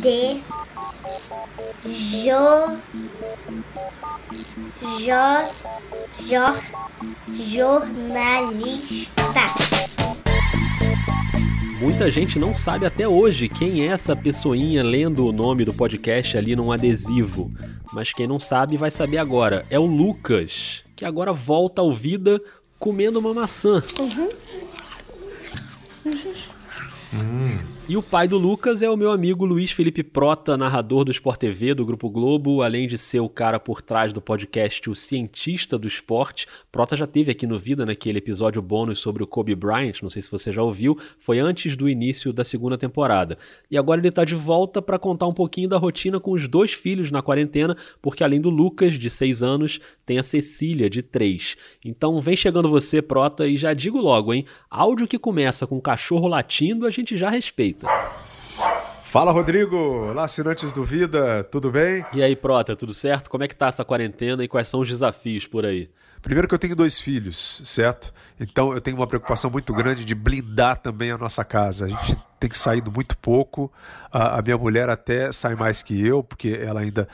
de 0.00 0.40
jo, 1.84 2.76
jo, 4.98 5.24
jo, 6.26 6.44
jornalista. 7.44 9.22
Muita 11.80 12.10
gente 12.10 12.38
não 12.38 12.54
sabe 12.54 12.86
até 12.86 13.06
hoje 13.06 13.48
quem 13.48 13.82
é 13.82 13.86
essa 13.86 14.16
pessoinha 14.16 14.82
lendo 14.82 15.24
o 15.26 15.32
nome 15.32 15.64
do 15.64 15.72
podcast 15.72 16.36
ali 16.36 16.56
num 16.56 16.72
adesivo. 16.72 17.52
Mas 17.92 18.12
quem 18.12 18.26
não 18.26 18.38
sabe 18.38 18.76
vai 18.76 18.90
saber 18.90 19.18
agora. 19.18 19.64
É 19.70 19.78
o 19.78 19.86
Lucas, 19.86 20.84
que 20.96 21.04
agora 21.04 21.32
volta 21.32 21.80
ao 21.80 21.92
vida 21.92 22.42
comendo 22.78 23.18
uma 23.18 23.34
maçã. 23.34 23.82
Uhum. 23.98 24.28
Hum. 27.14 27.77
E 27.88 27.96
o 27.96 28.02
pai 28.02 28.28
do 28.28 28.36
Lucas 28.36 28.82
é 28.82 28.90
o 28.90 28.98
meu 28.98 29.10
amigo 29.10 29.46
Luiz 29.46 29.70
Felipe 29.70 30.02
Prota, 30.02 30.58
narrador 30.58 31.06
do 31.06 31.10
Sport 31.10 31.40
TV 31.40 31.72
do 31.72 31.86
Grupo 31.86 32.10
Globo, 32.10 32.60
além 32.60 32.86
de 32.86 32.98
ser 32.98 33.20
o 33.20 33.30
cara 33.30 33.58
por 33.58 33.80
trás 33.80 34.12
do 34.12 34.20
podcast 34.20 34.90
O 34.90 34.94
Cientista 34.94 35.78
do 35.78 35.88
Esporte. 35.88 36.46
Prota 36.70 36.94
já 36.94 37.06
teve 37.06 37.32
aqui 37.32 37.46
no 37.46 37.58
Vida 37.58 37.86
naquele 37.86 38.18
episódio 38.18 38.60
bônus 38.60 38.98
sobre 38.98 39.22
o 39.22 39.26
Kobe 39.26 39.54
Bryant, 39.54 40.02
não 40.02 40.10
sei 40.10 40.20
se 40.20 40.30
você 40.30 40.52
já 40.52 40.62
ouviu, 40.62 40.98
foi 41.18 41.38
antes 41.38 41.78
do 41.78 41.88
início 41.88 42.30
da 42.30 42.44
segunda 42.44 42.76
temporada. 42.76 43.38
E 43.70 43.78
agora 43.78 44.02
ele 44.02 44.08
está 44.08 44.22
de 44.22 44.34
volta 44.34 44.82
para 44.82 44.98
contar 44.98 45.26
um 45.26 45.32
pouquinho 45.32 45.70
da 45.70 45.78
rotina 45.78 46.20
com 46.20 46.32
os 46.32 46.46
dois 46.46 46.74
filhos 46.74 47.10
na 47.10 47.22
quarentena, 47.22 47.74
porque 48.02 48.22
além 48.22 48.38
do 48.38 48.50
Lucas, 48.50 48.98
de 48.98 49.08
6 49.08 49.42
anos, 49.42 49.80
tem 50.04 50.18
a 50.18 50.22
Cecília, 50.22 50.90
de 50.90 51.00
3. 51.00 51.56
Então 51.82 52.20
vem 52.20 52.36
chegando 52.36 52.68
você, 52.68 53.00
Prota, 53.00 53.46
e 53.46 53.56
já 53.56 53.72
digo 53.72 53.98
logo, 53.98 54.34
hein? 54.34 54.44
Áudio 54.68 55.08
que 55.08 55.18
começa 55.18 55.66
com 55.66 55.80
cachorro 55.80 56.28
latindo, 56.28 56.86
a 56.86 56.90
gente 56.90 57.16
já 57.16 57.30
respeita. 57.30 57.77
Fala, 59.04 59.32
Rodrigo! 59.32 59.76
Olá, 60.10 60.24
assinantes 60.24 60.72
do 60.72 60.84
Vida, 60.84 61.44
tudo 61.44 61.70
bem? 61.70 62.04
E 62.12 62.22
aí, 62.22 62.36
Prota, 62.36 62.76
tudo 62.76 62.92
certo? 62.92 63.30
Como 63.30 63.44
é 63.44 63.48
que 63.48 63.56
tá 63.56 63.68
essa 63.68 63.84
quarentena 63.84 64.42
e 64.44 64.48
quais 64.48 64.68
são 64.68 64.80
os 64.80 64.88
desafios 64.88 65.46
por 65.46 65.64
aí? 65.64 65.88
Primeiro 66.20 66.48
que 66.48 66.54
eu 66.54 66.58
tenho 66.58 66.74
dois 66.74 66.98
filhos, 66.98 67.62
certo? 67.64 68.12
Então 68.40 68.72
eu 68.72 68.80
tenho 68.80 68.96
uma 68.96 69.06
preocupação 69.06 69.50
muito 69.50 69.72
grande 69.72 70.04
de 70.04 70.14
blindar 70.14 70.78
também 70.78 71.10
a 71.10 71.18
nossa 71.18 71.44
casa. 71.44 71.84
A 71.84 71.88
gente 71.88 72.16
tem 72.40 72.50
saído 72.52 72.90
muito 72.90 73.16
pouco. 73.16 73.72
A, 74.12 74.38
a 74.38 74.42
minha 74.42 74.58
mulher 74.58 74.88
até 74.88 75.30
sai 75.30 75.54
mais 75.54 75.82
que 75.82 76.04
eu, 76.04 76.22
porque 76.22 76.58
ela 76.60 76.80
ainda 76.80 77.08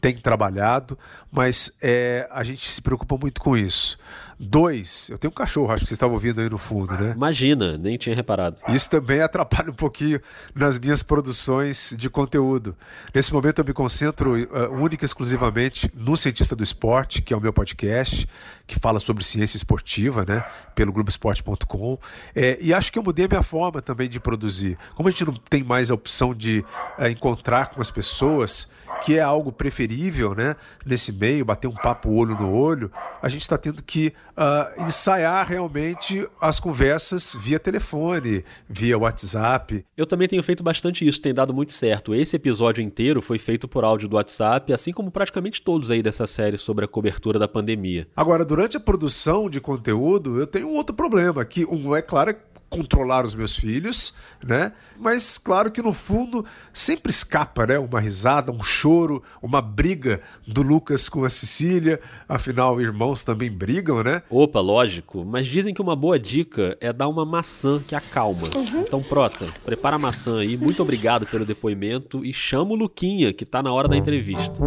tem 0.00 0.16
trabalhado, 0.16 0.98
mas 1.30 1.72
é, 1.80 2.28
a 2.30 2.42
gente 2.42 2.70
se 2.70 2.80
preocupa 2.80 3.16
muito 3.16 3.40
com 3.40 3.56
isso. 3.56 3.98
Dois, 4.40 5.08
eu 5.10 5.18
tenho 5.18 5.32
um 5.32 5.34
cachorro, 5.34 5.72
acho 5.72 5.82
que 5.82 5.88
vocês 5.88 5.96
estavam 5.96 6.14
ouvindo 6.14 6.40
aí 6.40 6.48
no 6.48 6.58
fundo, 6.58 6.92
né? 6.92 7.12
Imagina, 7.16 7.76
nem 7.76 7.98
tinha 7.98 8.14
reparado. 8.14 8.56
Isso 8.68 8.88
também 8.88 9.20
atrapalha 9.20 9.70
um 9.70 9.74
pouquinho 9.74 10.20
nas 10.54 10.78
minhas 10.78 11.02
produções 11.02 11.92
de 11.98 12.08
conteúdo. 12.08 12.76
Nesse 13.12 13.32
momento 13.32 13.58
eu 13.58 13.64
me 13.64 13.72
concentro 13.72 14.34
uh, 14.36 14.72
única 14.72 15.04
e 15.04 15.06
exclusivamente 15.06 15.90
no 15.92 16.16
Cientista 16.16 16.54
do 16.54 16.62
Esporte, 16.62 17.20
que 17.20 17.34
é 17.34 17.36
o 17.36 17.40
meu 17.40 17.52
podcast, 17.52 18.28
que 18.64 18.78
fala 18.78 19.00
sobre 19.00 19.24
ciência 19.24 19.56
esportiva, 19.56 20.24
né? 20.24 20.44
Pelo 20.72 20.92
Globoesporte.com. 20.92 21.98
É, 22.32 22.58
e 22.60 22.72
acho 22.72 22.92
que 22.92 22.98
eu 22.98 23.02
mudei 23.02 23.24
a 23.24 23.28
minha 23.28 23.42
forma 23.42 23.82
também 23.82 24.08
de 24.08 24.20
produzir. 24.20 24.78
Como 24.94 25.08
a 25.08 25.10
gente 25.10 25.24
não 25.24 25.34
tem 25.34 25.64
mais 25.64 25.90
a 25.90 25.94
opção 25.94 26.32
de 26.32 26.64
uh, 26.96 27.08
encontrar 27.08 27.70
com 27.70 27.80
as 27.80 27.90
pessoas, 27.90 28.70
que 29.04 29.16
é 29.16 29.20
algo 29.20 29.50
preferível, 29.50 30.34
né? 30.34 30.54
Nesse 30.84 31.12
meio, 31.12 31.44
bater 31.44 31.66
um 31.66 31.74
papo 31.74 32.10
olho 32.10 32.34
no 32.38 32.52
olho, 32.52 32.90
a 33.22 33.28
gente 33.28 33.42
está 33.42 33.56
tendo 33.56 33.82
que 33.82 34.12
uh, 34.38 34.86
ensaiar 34.86 35.46
realmente 35.46 36.26
as 36.40 36.60
conversas 36.60 37.36
via 37.38 37.58
telefone, 37.58 38.44
via 38.68 38.96
WhatsApp. 38.96 39.84
Eu 39.96 40.06
também 40.06 40.28
tenho 40.28 40.42
feito 40.42 40.62
bastante 40.62 41.06
isso, 41.06 41.20
tem 41.20 41.34
dado 41.34 41.52
muito 41.52 41.72
certo. 41.72 42.14
Esse 42.14 42.36
episódio 42.36 42.82
inteiro 42.82 43.20
foi 43.20 43.38
feito 43.38 43.66
por 43.66 43.84
áudio 43.84 44.08
do 44.08 44.16
WhatsApp, 44.16 44.72
assim 44.72 44.92
como 44.92 45.10
praticamente 45.10 45.60
todos 45.60 45.90
aí 45.90 46.02
dessa 46.02 46.26
série 46.26 46.56
sobre 46.56 46.84
a 46.84 46.88
cobertura 46.88 47.38
da 47.38 47.48
pandemia. 47.48 48.06
Agora, 48.14 48.44
durante 48.44 48.76
a 48.76 48.80
produção 48.80 49.50
de 49.50 49.60
conteúdo, 49.60 50.38
eu 50.38 50.46
tenho 50.46 50.68
um 50.68 50.74
outro 50.74 50.94
problema, 50.94 51.44
que 51.44 51.64
um 51.64 51.96
é 51.96 52.02
claro 52.02 52.34
controlar 52.68 53.24
os 53.24 53.34
meus 53.34 53.56
filhos, 53.56 54.14
né? 54.44 54.72
Mas 54.98 55.38
claro 55.38 55.70
que 55.70 55.80
no 55.80 55.92
fundo 55.92 56.44
sempre 56.72 57.10
escapa, 57.10 57.66
né? 57.66 57.78
Uma 57.78 58.00
risada, 58.00 58.52
um 58.52 58.62
choro, 58.62 59.22
uma 59.42 59.62
briga 59.62 60.20
do 60.46 60.62
Lucas 60.62 61.08
com 61.08 61.24
a 61.24 61.30
Cecília. 61.30 62.00
Afinal, 62.28 62.80
irmãos 62.80 63.22
também 63.22 63.50
brigam, 63.50 64.02
né? 64.02 64.22
Opa, 64.28 64.60
lógico. 64.60 65.24
Mas 65.24 65.46
dizem 65.46 65.72
que 65.72 65.80
uma 65.80 65.96
boa 65.96 66.18
dica 66.18 66.76
é 66.80 66.92
dar 66.92 67.08
uma 67.08 67.24
maçã 67.24 67.80
que 67.86 67.94
acalma. 67.94 68.46
Uhum. 68.54 68.80
Então, 68.80 69.02
Prota, 69.02 69.46
prepara 69.64 69.96
a 69.96 69.98
maçã 69.98 70.40
aí. 70.40 70.56
Muito 70.56 70.82
obrigado 70.82 71.26
pelo 71.26 71.46
depoimento 71.46 72.24
e 72.24 72.32
chama 72.32 72.72
o 72.72 72.76
Luquinha, 72.76 73.32
que 73.32 73.46
tá 73.46 73.62
na 73.62 73.72
hora 73.72 73.88
da 73.88 73.96
entrevista. 73.96 74.60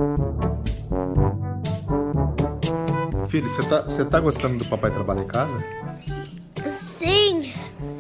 Filho, 3.28 3.48
você 3.48 3.64
tá, 3.64 3.84
tá 4.10 4.20
gostando 4.20 4.58
do 4.58 4.66
Papai 4.66 4.92
Trabalha 4.92 5.22
em 5.22 5.28
Casa? 5.28 5.58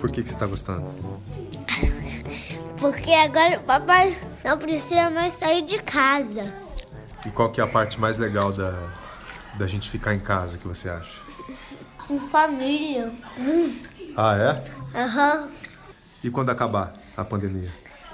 Por 0.01 0.09
que, 0.11 0.23
que 0.23 0.29
você 0.31 0.35
tá 0.35 0.47
gostando? 0.47 0.91
Porque 2.79 3.11
agora 3.11 3.59
o 3.59 3.63
papai 3.63 4.17
não 4.43 4.57
precisa 4.57 5.11
mais 5.11 5.33
sair 5.33 5.61
de 5.61 5.77
casa. 5.77 6.51
E 7.23 7.29
qual 7.29 7.51
que 7.51 7.61
é 7.61 7.63
a 7.63 7.67
parte 7.67 7.99
mais 7.99 8.17
legal 8.17 8.51
da, 8.51 8.81
da 9.59 9.67
gente 9.67 9.91
ficar 9.91 10.15
em 10.15 10.19
casa, 10.19 10.57
que 10.57 10.67
você 10.67 10.89
acha? 10.89 11.21
Com 12.07 12.19
família. 12.19 13.13
Ah, 14.17 14.35
é? 14.35 14.99
Aham. 14.99 15.43
Uhum. 15.43 15.49
E 16.23 16.31
quando 16.31 16.49
acabar 16.49 16.93
a 17.15 17.23
pandemia? 17.23 17.71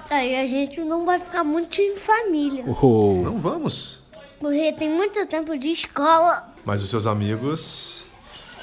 Aí 0.09 0.35
a 0.35 0.45
gente 0.45 0.81
não 0.81 1.05
vai 1.05 1.17
ficar 1.17 1.45
muito 1.45 1.81
em 1.81 1.95
família. 1.95 2.65
Oh. 2.81 3.21
Não 3.23 3.39
vamos. 3.39 4.03
Porque 4.41 4.73
tem 4.73 4.89
muito 4.89 5.25
tempo 5.25 5.57
de 5.57 5.69
escola. 5.69 6.53
Mas 6.65 6.81
os 6.81 6.89
seus 6.89 7.07
amigos 7.07 8.06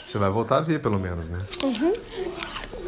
você 0.06 0.18
vai 0.18 0.30
voltar 0.30 0.58
a 0.58 0.60
ver, 0.60 0.80
pelo 0.80 0.98
menos, 0.98 1.28
né? 1.28 1.40
Uhum. 1.62 1.92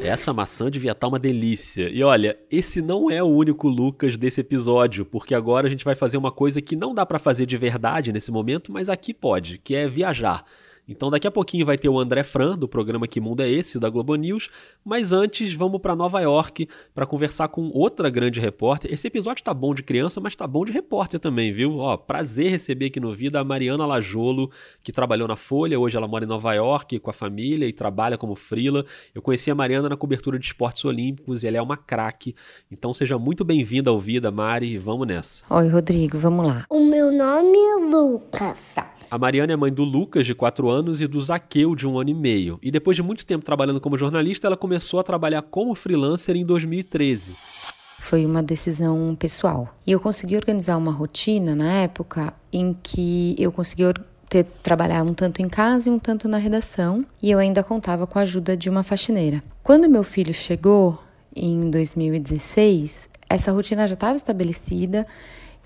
Essa 0.01 0.33
maçã 0.33 0.71
devia 0.71 0.93
estar 0.93 1.07
tá 1.07 1.09
uma 1.09 1.19
delícia. 1.19 1.89
E 1.89 2.03
olha, 2.03 2.39
esse 2.51 2.83
não 2.83 3.11
é 3.11 3.23
o 3.23 3.27
único 3.27 3.69
Lucas 3.69 4.17
desse 4.17 4.41
episódio, 4.41 5.05
porque 5.05 5.35
agora 5.35 5.67
a 5.67 5.71
gente 5.71 5.85
vai 5.85 5.95
fazer 5.95 6.17
uma 6.17 6.31
coisa 6.31 6.61
que 6.61 6.77
não 6.77 6.95
dá 6.95 7.05
para 7.05 7.19
fazer 7.19 7.47
de 7.47 7.57
verdade 7.57 8.13
nesse 8.13 8.31
momento, 8.31 8.71
mas 8.71 8.89
aqui 8.89 9.15
pode, 9.15 9.59
que 9.59 9.75
é 9.75 9.89
viajar. 9.89 10.45
Então 10.89 11.11
daqui 11.11 11.27
a 11.27 11.31
pouquinho 11.31 11.67
vai 11.67 11.77
ter 11.77 11.89
o 11.89 11.99
André 11.99 12.23
Fran, 12.23 12.57
do 12.57 12.69
programa 12.69 13.09
Que 13.09 13.21
Mundo 13.21 13.41
é 13.41 13.51
Esse, 13.51 13.81
da 13.81 13.91
Globo 13.91 14.15
News, 14.15 14.49
mas 14.85 15.13
antes 15.13 15.53
vamos 15.53 15.81
para 15.81 15.97
Nova 15.97 16.21
York 16.21 16.69
para 16.95 17.05
conversar 17.05 17.49
com 17.49 17.71
outra 17.75 18.09
grande 18.09 18.41
repórter. 18.41 18.93
Esse 18.93 19.09
episódio 19.09 19.43
tá 19.43 19.53
bom 19.53 19.75
de 19.75 19.83
criança, 19.83 20.21
mas 20.21 20.37
tá 20.37 20.47
bom 20.47 20.65
de 20.65 20.71
repórter 20.71 21.19
também, 21.19 21.53
viu? 21.53 21.79
Ó, 21.79 21.97
prazer 21.97 22.51
receber 22.51 22.87
aqui 22.87 23.01
no 23.01 23.13
Vida 23.13 23.41
a 23.41 23.45
Mariana 23.45 23.85
Lajolo, 23.85 24.51
que 24.85 24.93
trabalhou 24.93 25.27
na 25.27 25.37
Folha, 25.37 25.79
hoje 25.79 25.97
ela 25.97 26.07
mora 26.07 26.25
em 26.25 26.29
Nova 26.29 26.55
York 26.55 27.01
com 27.01 27.11
a 27.11 27.13
família 27.13 27.67
e 27.67 27.73
trabalha 27.73 28.17
como 28.17 28.37
frila. 28.37 28.85
Eu 29.15 29.21
conheci 29.21 29.51
a 29.51 29.55
Mariana 29.55 29.89
na 29.89 29.97
cobertura 29.97 30.39
de 30.39 30.47
esportes 30.47 30.85
olímpicos 30.85 31.43
e 31.43 31.49
ela 31.49 31.57
é 31.57 31.63
uma 31.63 31.77
craque. 31.77 32.35
Então 32.71 32.93
seja 32.93 33.19
muito 33.19 33.45
bem-vinda 33.45 33.91
ao 33.91 33.99
Vida, 33.99 34.31
Mari, 34.31 34.73
e 34.73 34.79
vamos 34.79 35.07
nessa. 35.07 35.45
Oi, 35.51 35.69
Rodrigo, 35.69 36.17
vamos 36.17 36.47
lá. 36.47 36.65
O 36.71 36.85
meu 36.85 37.11
nome 37.11 37.57
é 37.57 37.77
Lucas. 37.91 38.75
Tá. 38.75 38.95
A 39.11 39.19
Mariana 39.19 39.53
é 39.53 39.57
mãe 39.57 39.73
do 39.73 39.85
Lucas, 39.85 40.27
de 40.27 40.35
4 40.35 40.69
anos, 40.69 40.76
e 41.01 41.07
do 41.07 41.21
Zaqueu, 41.21 41.75
de 41.75 41.87
um 41.87 41.99
ano 41.99 42.11
e 42.11 42.15
meio. 42.15 42.59
E 42.63 42.71
depois 42.71 42.97
de 42.97 43.03
muito 43.03 43.25
tempo 43.25 43.45
trabalhando 43.45 43.81
como 43.81 43.99
jornalista, 43.99 44.47
ela 44.47 44.57
começou 44.57 45.01
a 45.01 45.03
trabalhar 45.03 45.43
como 45.43 45.75
freelancer 45.75 46.37
em 46.37 46.45
2013. 46.45 47.35
Foi 48.01 48.25
uma 48.25 48.43
decisão 48.43 49.17
pessoal. 49.19 49.75
E 49.87 49.93
eu 49.93 50.01
consegui 50.01 50.37
organizar 50.37 50.77
uma 50.77 50.93
rotina 50.93 51.55
na 51.55 51.71
época 51.73 52.33
em 52.53 52.77
que 52.83 53.35
eu 53.39 53.51
consegui 53.51 53.83
ter, 54.29 54.45
trabalhar 54.63 55.03
um 55.03 55.15
tanto 55.15 55.43
em 55.43 55.49
casa 55.49 55.89
e 55.89 55.93
um 55.93 55.99
tanto 55.99 56.29
na 56.29 56.39
redação, 56.39 57.05
e 57.23 57.31
eu 57.31 57.39
ainda 57.39 57.63
contava 57.63 58.07
com 58.07 58.19
a 58.19 58.23
ajuda 58.23 58.57
de 58.57 58.71
uma 58.71 58.83
faxineira. 58.83 59.43
Quando 59.63 59.89
meu 59.89 60.05
filho 60.05 60.33
chegou, 60.33 60.99
em 61.35 61.69
2016, 61.71 63.09
essa 63.29 63.53
rotina 63.53 63.87
já 63.87 63.95
estava 63.95 64.17
estabelecida 64.17 65.07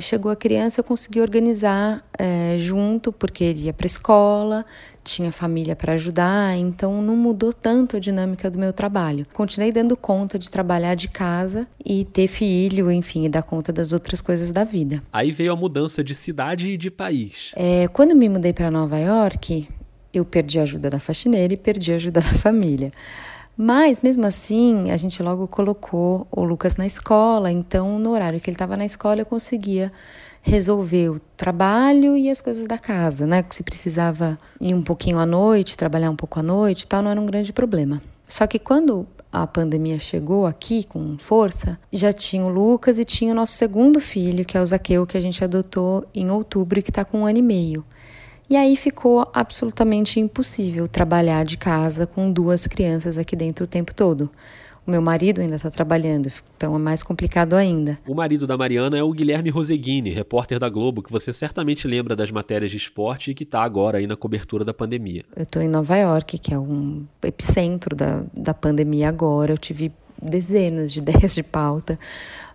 chegou 0.00 0.30
a 0.30 0.36
criança, 0.36 0.80
eu 0.80 0.84
consegui 0.84 1.20
organizar 1.20 2.04
é, 2.18 2.56
junto, 2.58 3.12
porque 3.12 3.44
ele 3.44 3.64
ia 3.64 3.72
para 3.72 3.86
escola, 3.86 4.64
tinha 5.02 5.32
família 5.32 5.74
para 5.74 5.94
ajudar, 5.94 6.56
então 6.56 7.02
não 7.02 7.16
mudou 7.16 7.52
tanto 7.52 7.96
a 7.96 8.00
dinâmica 8.00 8.50
do 8.50 8.58
meu 8.58 8.72
trabalho. 8.72 9.26
Continuei 9.32 9.72
dando 9.72 9.96
conta 9.96 10.38
de 10.38 10.50
trabalhar 10.50 10.94
de 10.94 11.08
casa 11.08 11.66
e 11.84 12.04
ter 12.04 12.28
filho, 12.28 12.90
enfim, 12.90 13.24
e 13.24 13.28
dar 13.28 13.42
conta 13.42 13.72
das 13.72 13.92
outras 13.92 14.20
coisas 14.20 14.50
da 14.50 14.64
vida. 14.64 15.02
Aí 15.12 15.30
veio 15.30 15.52
a 15.52 15.56
mudança 15.56 16.04
de 16.04 16.14
cidade 16.14 16.68
e 16.68 16.76
de 16.76 16.90
país. 16.90 17.52
É, 17.56 17.88
quando 17.88 18.14
me 18.14 18.28
mudei 18.28 18.52
para 18.52 18.70
Nova 18.70 18.98
York, 18.98 19.68
eu 20.12 20.24
perdi 20.24 20.58
a 20.58 20.62
ajuda 20.62 20.90
da 20.90 20.98
faxineira 20.98 21.54
e 21.54 21.56
perdi 21.56 21.92
a 21.92 21.96
ajuda 21.96 22.20
da 22.20 22.34
família. 22.34 22.90
Mas, 23.62 24.00
mesmo 24.00 24.24
assim, 24.24 24.90
a 24.90 24.96
gente 24.96 25.22
logo 25.22 25.46
colocou 25.46 26.26
o 26.30 26.42
Lucas 26.42 26.76
na 26.76 26.86
escola, 26.86 27.52
então, 27.52 27.98
no 27.98 28.12
horário 28.12 28.40
que 28.40 28.48
ele 28.48 28.54
estava 28.54 28.74
na 28.74 28.86
escola, 28.86 29.20
eu 29.20 29.26
conseguia 29.26 29.92
resolver 30.40 31.10
o 31.10 31.20
trabalho 31.36 32.16
e 32.16 32.30
as 32.30 32.40
coisas 32.40 32.66
da 32.66 32.78
casa, 32.78 33.26
né? 33.26 33.42
Que 33.42 33.54
se 33.54 33.62
precisava 33.62 34.38
ir 34.58 34.74
um 34.74 34.80
pouquinho 34.80 35.18
à 35.18 35.26
noite, 35.26 35.76
trabalhar 35.76 36.08
um 36.08 36.16
pouco 36.16 36.40
à 36.40 36.42
noite 36.42 36.86
tal, 36.86 37.02
não 37.02 37.10
era 37.10 37.20
um 37.20 37.26
grande 37.26 37.52
problema. 37.52 38.00
Só 38.26 38.46
que 38.46 38.58
quando 38.58 39.06
a 39.30 39.46
pandemia 39.46 39.98
chegou 39.98 40.46
aqui 40.46 40.84
com 40.84 41.18
força, 41.18 41.78
já 41.92 42.14
tinha 42.14 42.42
o 42.42 42.48
Lucas 42.48 42.98
e 42.98 43.04
tinha 43.04 43.30
o 43.32 43.36
nosso 43.36 43.52
segundo 43.52 44.00
filho, 44.00 44.42
que 44.42 44.56
é 44.56 44.62
o 44.62 44.64
Zaqueu, 44.64 45.06
que 45.06 45.18
a 45.18 45.20
gente 45.20 45.44
adotou 45.44 46.06
em 46.14 46.30
outubro 46.30 46.78
e 46.78 46.82
que 46.82 46.90
está 46.90 47.04
com 47.04 47.18
um 47.18 47.26
ano 47.26 47.36
e 47.36 47.42
meio. 47.42 47.84
E 48.50 48.56
aí 48.56 48.74
ficou 48.74 49.30
absolutamente 49.32 50.18
impossível 50.18 50.88
trabalhar 50.88 51.44
de 51.44 51.56
casa 51.56 52.04
com 52.04 52.32
duas 52.32 52.66
crianças 52.66 53.16
aqui 53.16 53.36
dentro 53.36 53.64
o 53.64 53.68
tempo 53.68 53.94
todo. 53.94 54.28
O 54.84 54.90
meu 54.90 55.00
marido 55.00 55.40
ainda 55.40 55.54
está 55.54 55.70
trabalhando, 55.70 56.32
então 56.56 56.74
é 56.74 56.78
mais 56.78 57.00
complicado 57.00 57.54
ainda. 57.54 58.00
O 58.08 58.12
marido 58.12 58.48
da 58.48 58.58
Mariana 58.58 58.98
é 58.98 59.02
o 59.04 59.12
Guilherme 59.12 59.50
Roseguini, 59.50 60.10
repórter 60.10 60.58
da 60.58 60.68
Globo, 60.68 61.00
que 61.00 61.12
você 61.12 61.32
certamente 61.32 61.86
lembra 61.86 62.16
das 62.16 62.32
matérias 62.32 62.72
de 62.72 62.76
esporte 62.76 63.30
e 63.30 63.34
que 63.34 63.44
está 63.44 63.62
agora 63.62 63.98
aí 63.98 64.06
na 64.08 64.16
cobertura 64.16 64.64
da 64.64 64.74
pandemia. 64.74 65.24
Eu 65.36 65.44
estou 65.44 65.62
em 65.62 65.68
Nova 65.68 65.96
York, 65.96 66.36
que 66.38 66.52
é 66.52 66.58
um 66.58 67.06
epicentro 67.22 67.94
da, 67.94 68.24
da 68.34 68.52
pandemia 68.52 69.08
agora. 69.08 69.52
Eu 69.52 69.58
tive 69.58 69.92
dezenas 70.20 70.92
de 70.92 70.98
ideias 71.06 71.36
de 71.36 71.44
pauta, 71.44 71.96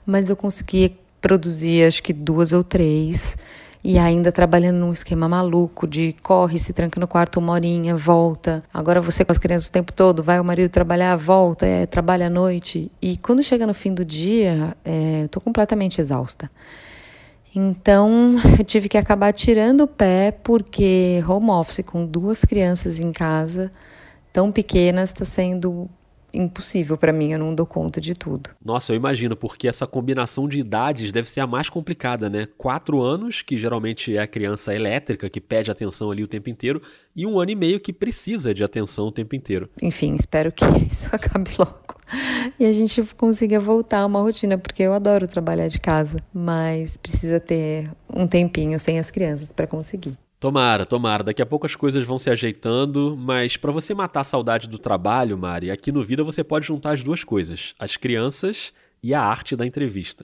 mas 0.06 0.30
eu 0.30 0.36
consegui 0.36 0.98
produzir 1.22 1.86
acho 1.86 2.04
que 2.04 2.12
duas 2.12 2.52
ou 2.52 2.66
três 2.66 3.38
e 3.86 4.00
ainda 4.00 4.32
trabalhando 4.32 4.78
num 4.78 4.92
esquema 4.92 5.30
maluco 5.30 5.86
de 5.86 6.16
corre, 6.24 6.58
se 6.58 6.74
tranca 6.74 7.00
no 7.00 7.08
quarto 7.08 7.38
uma 7.40 7.54
horinha, 7.54 7.96
volta. 7.96 8.64
Agora 8.74 9.00
você 9.00 9.24
com 9.24 9.32
as 9.32 9.38
crianças 9.38 9.70
o 9.70 9.72
tempo 9.72 9.94
todo, 9.94 10.24
vai 10.24 10.40
o 10.40 10.44
marido 10.44 10.72
trabalhar, 10.72 11.16
volta, 11.16 11.68
é, 11.68 11.86
trabalha 11.86 12.26
à 12.26 12.30
noite. 12.30 12.92
E 13.00 13.16
quando 13.18 13.44
chega 13.44 13.68
no 13.68 13.76
fim 13.76 13.94
do 13.94 14.04
dia, 14.04 14.76
é, 14.84 15.26
eu 15.26 15.30
tô 15.30 15.40
completamente 15.40 16.02
exausta. 16.02 16.50
Então, 17.56 18.34
eu 18.58 18.66
tive 18.66 18.90
que 18.90 18.98
acabar 18.98 19.32
tirando 19.32 19.82
o 19.82 19.88
pé 19.88 20.32
porque 20.32 21.24
home 21.28 21.52
office 21.52 21.86
com 21.86 22.08
duas 22.08 22.44
crianças 22.44 23.00
em 23.00 23.12
casa, 23.12 23.72
tão 24.34 24.52
pequenas, 24.52 25.12
está 25.12 25.24
sendo 25.24 25.88
impossível 26.36 26.98
para 26.98 27.14
mim, 27.14 27.32
eu 27.32 27.40
não 27.40 27.54
dou 27.54 27.66
conta 27.66 28.02
de 28.02 28.14
tudo. 28.14 28.50
Nossa, 28.64 28.92
eu 28.92 28.96
imagino, 28.96 29.36
porque 29.36 29.68
essa 29.68 29.88
combinação 29.88 30.48
de 30.48 30.60
idades 30.60 31.12
deve 31.12 31.30
ser 31.30 31.42
a 31.42 31.48
mais 31.48 31.70
complicada, 31.70 32.30
né? 32.30 32.48
Quatro 32.58 33.02
anos, 33.02 33.42
que 33.42 33.58
geralmente 33.58 34.16
é 34.16 34.22
a 34.22 34.28
criança 34.28 34.74
elétrica, 34.74 35.30
que 35.30 35.42
pede 35.42 35.72
atenção 35.72 36.12
ali 36.12 36.24
o 36.24 36.28
tempo 36.28 36.50
inteiro, 36.50 36.82
e 37.16 37.26
um 37.26 37.40
ano 37.40 37.52
e 37.52 37.56
meio 37.56 37.80
que 37.80 37.94
precisa 37.94 38.54
de 38.54 38.64
atenção 38.64 39.08
o 39.08 39.12
tempo 39.12 39.36
inteiro. 39.36 39.70
Enfim, 39.82 40.16
espero 40.16 40.52
que 40.52 40.66
isso 40.92 41.10
acabe 41.12 41.52
logo. 41.58 41.96
E 42.60 42.66
a 42.66 42.72
gente 42.72 43.02
consiga 43.18 43.60
voltar 43.60 44.00
a 44.00 44.06
uma 44.06 44.22
rotina, 44.22 44.58
porque 44.58 44.84
eu 44.84 44.94
adoro 44.94 45.28
trabalhar 45.28 45.68
de 45.68 45.80
casa, 45.80 46.20
mas 46.34 46.98
precisa 46.98 47.40
ter 47.40 47.90
um 48.14 48.28
tempinho 48.28 48.80
sem 48.80 49.00
as 49.00 49.10
crianças 49.10 49.52
para 49.52 49.66
conseguir. 49.66 50.16
Tomara, 50.46 50.86
tomara. 50.86 51.24
Daqui 51.24 51.42
a 51.42 51.46
pouco 51.46 51.66
as 51.66 51.76
coisas 51.76 52.06
vão 52.06 52.20
se 52.20 52.30
ajeitando, 52.30 53.18
mas 53.18 53.58
para 53.58 53.72
você 53.72 53.96
matar 53.96 54.22
a 54.22 54.24
saudade 54.24 54.70
do 54.70 54.78
trabalho, 54.78 55.36
Mari, 55.36 55.72
aqui 55.72 55.92
no 55.92 56.04
Vida 56.04 56.24
você 56.24 56.44
pode 56.44 56.68
juntar 56.68 56.92
as 56.92 57.02
duas 57.02 57.24
coisas: 57.24 57.74
as 57.80 57.98
crianças 57.98 58.72
e 59.02 59.12
a 59.12 59.22
arte 59.24 59.56
da 59.56 59.66
entrevista. 59.66 60.24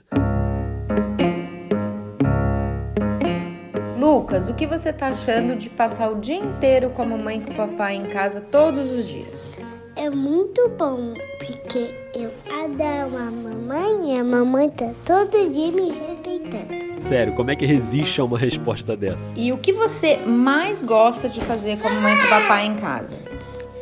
Lucas, 3.97 4.47
o 4.47 4.53
que 4.53 4.67
você 4.67 4.93
tá 4.93 5.07
achando 5.07 5.55
de 5.55 5.71
passar 5.71 6.11
o 6.11 6.21
dia 6.21 6.37
inteiro 6.37 6.91
com 6.91 7.01
a 7.01 7.05
mamãe 7.05 7.39
e 7.39 7.41
com 7.41 7.53
o 7.53 7.55
papai 7.55 7.95
em 7.95 8.05
casa 8.05 8.41
todos 8.41 8.91
os 8.91 9.07
dias? 9.07 9.49
É 9.95 10.07
muito 10.07 10.69
bom, 10.77 11.15
porque 11.39 11.95
eu 12.13 12.31
adoro 12.45 13.17
a 13.17 13.31
mamãe 13.31 14.13
e 14.13 14.19
a 14.19 14.23
mamãe 14.23 14.69
tá 14.69 14.91
todo 15.03 15.51
dia 15.51 15.71
me 15.71 15.89
respeitando. 15.89 16.90
Sério, 17.01 17.33
como 17.33 17.51
é 17.51 17.55
que 17.55 17.65
resiste 17.65 18.21
a 18.21 18.23
uma 18.23 18.37
resposta 18.37 18.95
dessa? 18.95 19.37
E 19.37 19.51
o 19.51 19.57
que 19.57 19.73
você 19.73 20.17
mais 20.17 20.81
gosta 20.83 21.27
de 21.27 21.41
fazer 21.41 21.77
com 21.79 21.87
a 21.87 21.91
mamãe 21.91 22.13
e 22.13 22.21
com 22.21 22.27
o 22.27 22.29
papai 22.29 22.65
em 22.67 22.75
casa? 22.75 23.17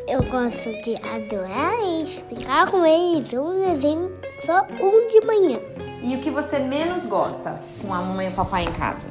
Eu 0.08 0.23
gosto 0.23 0.71
de 0.82 0.95
adorar 1.05 1.73
eles, 1.79 2.23
ficar 2.27 2.71
com 2.71 2.84
eles, 2.84 3.32
um 3.34 3.60
desenho 3.60 4.10
só 4.43 4.65
um 4.82 5.08
de 5.08 5.25
manhã. 5.27 5.60
E 6.01 6.15
o 6.15 6.21
que 6.21 6.32
você 6.32 6.58
menos 6.60 7.05
gosta 7.05 7.62
com 7.82 7.93
a 7.93 8.01
mamãe 8.01 8.27
e 8.27 8.29
o 8.32 8.34
papai 8.34 8.63
em 8.63 8.71
casa? 8.71 9.10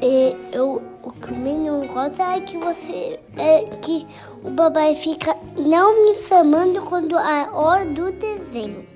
É, 0.00 0.36
eu, 0.52 0.80
o 1.02 1.10
que 1.10 1.30
eu 1.30 1.36
menos 1.36 1.90
gosto 1.90 2.22
é 2.22 2.40
que 2.40 2.56
você. 2.56 3.20
É 3.36 3.64
que 3.82 4.06
o 4.44 4.50
papai 4.52 4.94
fica 4.94 5.36
não 5.56 6.06
me 6.06 6.14
chamando 6.14 6.80
quando 6.82 7.18
é 7.18 7.50
hora 7.52 7.84
do 7.84 8.12
desenho. 8.12 8.86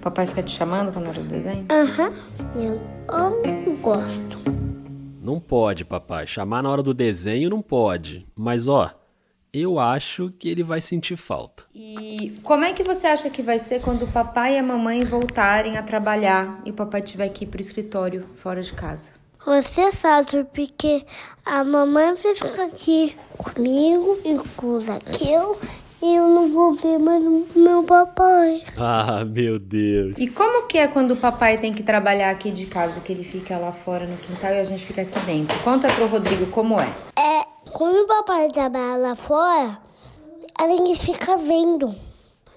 Papai 0.00 0.26
fica 0.26 0.42
te 0.42 0.50
chamando 0.50 0.92
quando 0.92 1.08
hora 1.08 1.20
do 1.20 1.28
desenho? 1.28 1.66
Aham. 1.70 2.12
Eu 2.54 2.80
não 3.66 3.76
gosto. 3.76 4.38
Não 5.20 5.40
pode, 5.40 5.84
papai. 5.84 6.26
Chamar 6.26 6.62
na 6.62 6.70
hora 6.70 6.82
do 6.82 6.94
desenho 6.94 7.50
não 7.50 7.60
pode. 7.60 8.26
Mas 8.34 8.68
ó, 8.68 8.90
eu 9.52 9.78
acho 9.78 10.32
que 10.38 10.48
ele 10.48 10.62
vai 10.62 10.80
sentir 10.80 11.16
falta. 11.16 11.64
E 11.74 12.34
como 12.42 12.64
é 12.64 12.72
que 12.72 12.82
você 12.82 13.06
acha 13.06 13.28
que 13.28 13.42
vai 13.42 13.58
ser 13.58 13.80
quando 13.80 14.04
o 14.04 14.12
papai 14.12 14.54
e 14.54 14.58
a 14.58 14.62
mamãe 14.62 15.04
voltarem 15.04 15.76
a 15.76 15.82
trabalhar 15.82 16.60
e 16.64 16.70
o 16.70 16.74
papai 16.74 17.02
tiver 17.02 17.28
que 17.30 17.44
ir 17.44 17.48
pro 17.48 17.60
escritório 17.60 18.26
fora 18.36 18.62
de 18.62 18.72
casa? 18.72 19.10
Você 19.44 19.90
sabe, 19.92 20.44
porque 20.52 21.04
a 21.44 21.64
mamãe 21.64 22.14
vai 22.14 22.34
ficar 22.34 22.66
aqui 22.66 23.16
comigo 23.36 24.18
e 24.24 24.36
com 24.56 24.66
o 24.66 24.80
Zaqueu 24.80 25.58
eu 26.00 26.28
não 26.28 26.48
vou 26.52 26.72
ver 26.72 26.98
mais 26.98 27.24
o 27.24 27.46
meu 27.56 27.82
papai. 27.82 28.62
Ah, 28.76 29.24
meu 29.24 29.58
Deus. 29.58 30.14
E 30.16 30.28
como 30.28 30.66
que 30.66 30.78
é 30.78 30.86
quando 30.86 31.12
o 31.12 31.16
papai 31.16 31.58
tem 31.58 31.72
que 31.72 31.82
trabalhar 31.82 32.30
aqui 32.30 32.50
de 32.50 32.66
casa, 32.66 33.00
que 33.00 33.12
ele 33.12 33.24
fica 33.24 33.58
lá 33.58 33.72
fora 33.72 34.06
no 34.06 34.16
quintal 34.16 34.52
e 34.52 34.60
a 34.60 34.64
gente 34.64 34.84
fica 34.84 35.02
aqui 35.02 35.18
dentro? 35.20 35.58
Conta 35.64 35.88
pro 35.88 36.06
Rodrigo 36.06 36.46
como 36.46 36.80
é. 36.80 36.88
É, 37.16 37.44
quando 37.72 38.04
o 38.04 38.06
papai 38.06 38.48
trabalha 38.48 38.96
lá 38.96 39.14
fora, 39.16 39.78
a 40.56 40.68
gente 40.68 41.00
fica 41.00 41.36
vendo. 41.36 41.94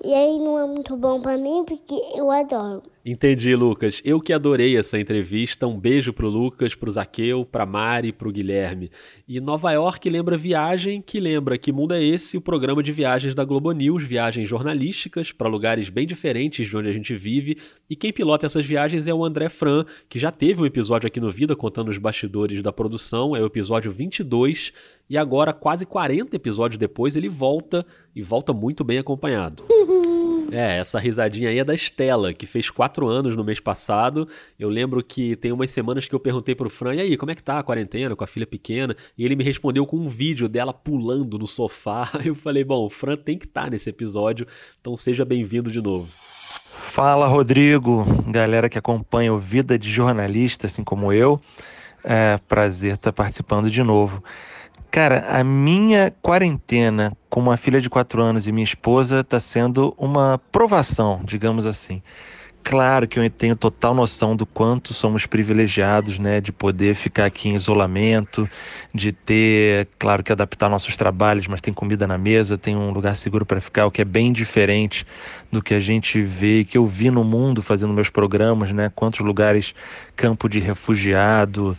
E 0.04 0.14
aí 0.14 0.40
não 0.40 0.58
é 0.58 0.66
muito 0.66 0.98
bom 0.98 1.22
pra 1.22 1.38
mim, 1.38 1.64
porque 1.64 1.94
eu 2.16 2.32
adoro. 2.32 2.82
Entendi, 3.06 3.56
Lucas. 3.56 4.02
Eu 4.06 4.20
que 4.20 4.34
adorei 4.34 4.78
essa 4.78 5.00
entrevista. 5.00 5.68
Um 5.68 5.80
beijo 5.80 6.12
pro 6.12 6.28
Lucas, 6.28 6.74
pro 6.74 6.90
Zaqueu, 6.90 7.46
pra 7.46 7.66
Mari, 7.66 8.12
pro 8.12 8.32
Guilherme. 8.32 8.90
E 9.28 9.40
Nova 9.40 9.72
York 9.72 10.10
lembra 10.10 10.38
viagem, 10.38 11.02
que 11.02 11.20
lembra 11.20 11.58
que 11.58 11.72
mundo 11.72 11.94
é 11.94 12.04
esse, 12.04 12.38
o 12.38 12.42
programa 12.42 12.82
de 12.82 12.92
viagens 12.92 13.34
da 13.36 13.44
Globo 13.44 13.72
News, 13.72 14.04
viagens 14.04 14.48
jornalísticas 14.48 15.32
para 15.32 15.50
lugares 15.50 15.90
bem 15.90 16.06
diferentes 16.06 16.68
de 16.68 16.78
onde 16.78 16.90
a 16.90 16.94
gente 16.94 17.16
vive. 17.16 17.58
E 17.90 17.96
quem 17.96 18.12
pilota 18.14 18.46
essas 18.46 18.66
viagens 18.66 19.08
é 19.08 19.14
o 19.14 19.26
André 19.26 19.50
Fran, 19.50 19.84
que 20.08 20.20
já 20.20 20.32
teve 20.32 20.62
um 20.62 20.66
episódio 20.66 21.08
aqui 21.08 21.20
no 21.20 21.32
Vida 21.32 21.56
contando 21.56 21.90
os 21.90 21.98
bastidores 21.98 22.62
da 22.62 22.72
produção, 22.72 23.36
é 23.36 23.42
o 23.42 23.46
episódio 23.46 23.92
22. 23.92 24.74
E 25.12 25.18
agora, 25.18 25.52
quase 25.52 25.86
40 25.86 26.38
episódios 26.38 26.78
depois, 26.78 27.18
ele 27.18 27.28
volta 27.28 27.86
e 28.16 28.22
volta 28.22 28.54
muito 28.54 28.82
bem 28.82 28.98
acompanhado. 28.98 29.66
É, 30.50 30.78
essa 30.78 30.98
risadinha 31.00 31.50
aí 31.50 31.60
é 31.60 31.66
da 31.66 31.74
Estela, 31.74 32.34
que 32.34 32.46
fez 32.46 32.70
quatro 32.70 33.10
anos 33.10 33.36
no 33.36 33.44
mês 33.44 33.60
passado. 33.60 34.26
Eu 34.58 34.70
lembro 34.70 35.04
que 35.04 35.36
tem 35.36 35.52
umas 35.52 35.70
semanas 35.70 36.06
que 36.06 36.16
eu 36.16 36.20
perguntei 36.20 36.56
pro 36.56 36.70
Fran, 36.70 36.96
e 36.96 37.02
aí, 37.02 37.18
como 37.18 37.30
é 37.30 37.36
que 37.36 37.44
tá 37.44 37.60
a 37.60 37.64
quarentena 37.64 38.16
com 38.16 38.24
a 38.24 38.28
filha 38.28 38.48
pequena? 38.48 38.96
E 39.18 39.26
ele 39.26 39.36
me 39.36 39.44
respondeu 39.44 39.86
com 39.86 39.98
um 39.98 40.08
vídeo 40.08 40.48
dela 40.48 40.74
pulando 40.74 41.38
no 41.38 41.46
sofá. 41.46 42.10
Eu 42.24 42.34
falei, 42.34 42.64
bom, 42.64 42.86
o 42.86 42.90
Fran 42.90 43.18
tem 43.18 43.38
que 43.38 43.46
estar 43.46 43.66
tá 43.66 43.70
nesse 43.70 43.90
episódio, 43.90 44.48
então 44.80 44.96
seja 44.96 45.26
bem-vindo 45.26 45.70
de 45.70 45.82
novo. 45.82 46.08
Fala, 46.08 47.28
Rodrigo, 47.28 48.06
galera 48.28 48.70
que 48.70 48.78
acompanha 48.78 49.34
o 49.34 49.38
Vida 49.38 49.78
de 49.78 49.90
Jornalista, 49.90 50.68
assim 50.68 50.86
como 50.86 51.12
eu. 51.12 51.38
É 52.02 52.40
prazer 52.48 52.94
estar 52.94 53.12
participando 53.12 53.70
de 53.70 53.84
novo. 53.84 54.24
Cara, 54.92 55.24
a 55.30 55.42
minha 55.42 56.14
quarentena 56.22 57.16
com 57.30 57.40
uma 57.40 57.56
filha 57.56 57.80
de 57.80 57.90
4 57.90 58.22
anos 58.22 58.46
e 58.46 58.52
minha 58.52 58.66
esposa 58.66 59.22
está 59.22 59.40
sendo 59.40 59.96
uma 59.98 60.38
provação, 60.52 61.22
digamos 61.24 61.66
assim. 61.66 62.04
Claro 62.62 63.08
que 63.08 63.18
eu 63.18 63.28
tenho 63.30 63.56
total 63.56 63.94
noção 63.94 64.36
do 64.36 64.46
quanto 64.46 64.94
somos 64.94 65.26
privilegiados, 65.26 66.20
né, 66.20 66.42
de 66.42 66.52
poder 66.52 66.94
ficar 66.94 67.26
aqui 67.26 67.50
em 67.50 67.56
isolamento, 67.56 68.48
de 68.94 69.14
ter, 69.14 69.88
claro 69.98 70.22
que 70.24 70.32
adaptar 70.32 70.70
nossos 70.70 70.96
trabalhos, 70.96 71.48
mas 71.48 71.62
tem 71.62 71.74
comida 71.74 72.06
na 72.06 72.18
mesa, 72.18 72.58
tem 72.58 72.76
um 72.76 72.92
lugar 72.92 73.16
seguro 73.16 73.46
para 73.46 73.62
ficar, 73.62 73.86
o 73.86 73.92
que 73.92 74.02
é 74.02 74.06
bem 74.06 74.32
diferente 74.32 75.08
do 75.52 75.62
que 75.62 75.74
a 75.74 75.80
gente 75.80 76.22
vê, 76.22 76.64
que 76.64 76.78
eu 76.78 76.86
vi 76.86 77.12
no 77.12 77.24
mundo 77.24 77.62
fazendo 77.62 77.94
meus 77.94 78.10
programas, 78.10 78.72
né, 78.72 78.92
quantos 78.94 79.20
lugares 79.20 79.74
campo 80.16 80.48
de 80.48 80.60
refugiado, 80.60 81.78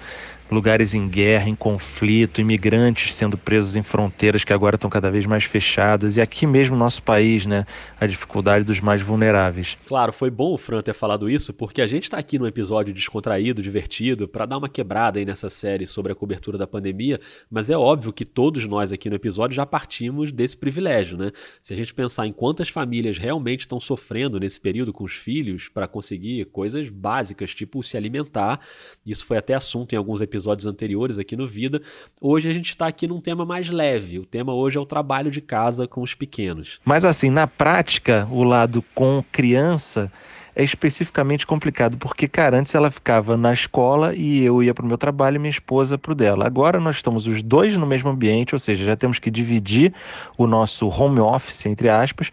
lugares 0.53 0.95
em 0.95 1.09
guerra, 1.09 1.49
em 1.49 1.55
conflito, 1.55 2.41
imigrantes 2.41 3.15
sendo 3.15 3.39
presos 3.39 3.75
em 3.75 3.83
fronteiras 3.83 4.45
que 4.45 4.53
agora 4.53 4.77
estão 4.77 4.91
cada 4.91 5.11
vez 5.11 5.25
mais 5.25 5.45
fechadas, 5.45 6.17
e 6.17 6.21
aqui 6.21 6.47
mesmo 6.47 6.77
no 6.77 6.81
nosso 6.81 7.03
país, 7.03 7.47
né, 7.47 7.65
a 7.99 8.07
dificuldade 8.07 8.65
dos 8.65 8.81
mais 8.81 9.01
vulneráveis. 9.01 9.79
Claro, 9.87 10.13
foi 10.13 10.31
bom 10.31 10.53
o 10.53 10.59
Fran 10.59 10.83
ter 10.83 10.93
falado 10.93 11.31
isso, 11.31 11.53
porque 11.53 11.81
a 11.81 11.87
gente 11.87 12.05
está 12.05 12.19
aqui 12.19 12.39
num 12.39 12.47
episódio 12.47 12.93
descontraído, 12.93 13.63
divertido, 13.63 14.29
para 14.29 14.45
dar 14.47 14.59
uma 14.59 14.69
quebrada 14.69 15.19
aí 15.19 15.25
nessa 15.25 15.49
série 15.49 15.87
sobre 15.87 16.13
a 16.13 16.15
cobertura 16.15 16.59
da 16.59 16.67
pandemia, 16.67 17.19
mas 17.51 17.71
é 17.71 17.77
óbvio 17.77 18.13
que 18.13 18.25
todos 18.25 18.69
nós 18.69 18.93
aqui 18.93 19.09
no 19.09 19.17
episódio 19.17 19.57
já 19.57 19.65
partimos 19.65 20.33
desse 20.33 20.57
privilégio, 20.57 21.17
né? 21.17 21.31
Se 21.63 21.73
a 21.73 21.77
gente 21.77 21.95
pensar 21.95 22.27
em 22.27 22.33
quantas 22.33 22.69
famílias 22.69 23.17
realmente 23.17 23.62
estão 23.63 23.81
sofrendo 23.81 24.39
nesse 24.39 24.61
período 24.61 24.93
com 24.93 25.05
os 25.05 25.15
filhos 25.15 25.69
para 25.69 25.89
conseguir 25.89 26.45
coisas 26.47 26.89
básicas, 26.89 27.55
tipo 27.55 27.83
se 27.83 27.97
alimentar, 27.97 28.61
isso 29.05 29.27
foi 29.27 29.39
até 29.39 29.55
assunto 29.55 29.93
em 29.93 29.97
alguns 29.97 30.21
episódios 30.21 30.43
episódios 30.43 30.67
anteriores 30.67 31.19
aqui 31.19 31.37
no 31.37 31.47
Vida. 31.47 31.81
Hoje 32.21 32.49
a 32.49 32.53
gente 32.53 32.71
está 32.71 32.87
aqui 32.87 33.07
num 33.07 33.21
tema 33.21 33.45
mais 33.45 33.69
leve. 33.69 34.19
O 34.19 34.27
tema 34.27 34.55
hoje 34.55 34.77
é 34.77 34.81
o 34.81 34.87
trabalho 34.87 35.31
de 35.31 35.41
casa 35.41 35.87
com 35.87 36.03
os 36.03 36.15
pequenos. 36.15 36.81
Mas 36.85 37.05
assim, 37.05 37.31
na 37.31 37.47
prática, 37.47 38.29
o 38.31 38.43
lado 38.43 38.83
com 38.95 39.25
criança 39.31 40.11
é 40.55 40.63
especificamente 40.63 41.47
complicado, 41.47 41.97
porque, 41.97 42.29
cara, 42.29 42.59
antes 42.59 42.75
ela 42.75 42.91
ficava 42.91 43.39
na 43.39 43.55
escola 43.55 44.15
e 44.15 44.43
eu 44.45 44.63
ia 44.63 44.75
para 44.75 44.85
o 44.85 44.89
meu 44.89 44.99
trabalho 44.99 45.37
e 45.37 45.39
minha 45.39 45.51
esposa 45.51 45.97
para 45.97 46.13
o 46.13 46.15
dela. 46.15 46.47
Agora 46.47 46.79
nós 46.79 46.97
estamos 46.97 47.27
os 47.27 47.43
dois 47.43 47.75
no 47.77 47.87
mesmo 47.87 48.11
ambiente, 48.11 48.55
ou 48.55 48.59
seja, 48.59 48.85
já 48.85 48.95
temos 48.95 49.19
que 49.19 49.31
dividir 49.31 49.95
o 50.37 50.47
nosso 50.47 50.89
home 50.89 51.21
office, 51.21 51.65
entre 51.65 51.89
aspas, 51.89 52.31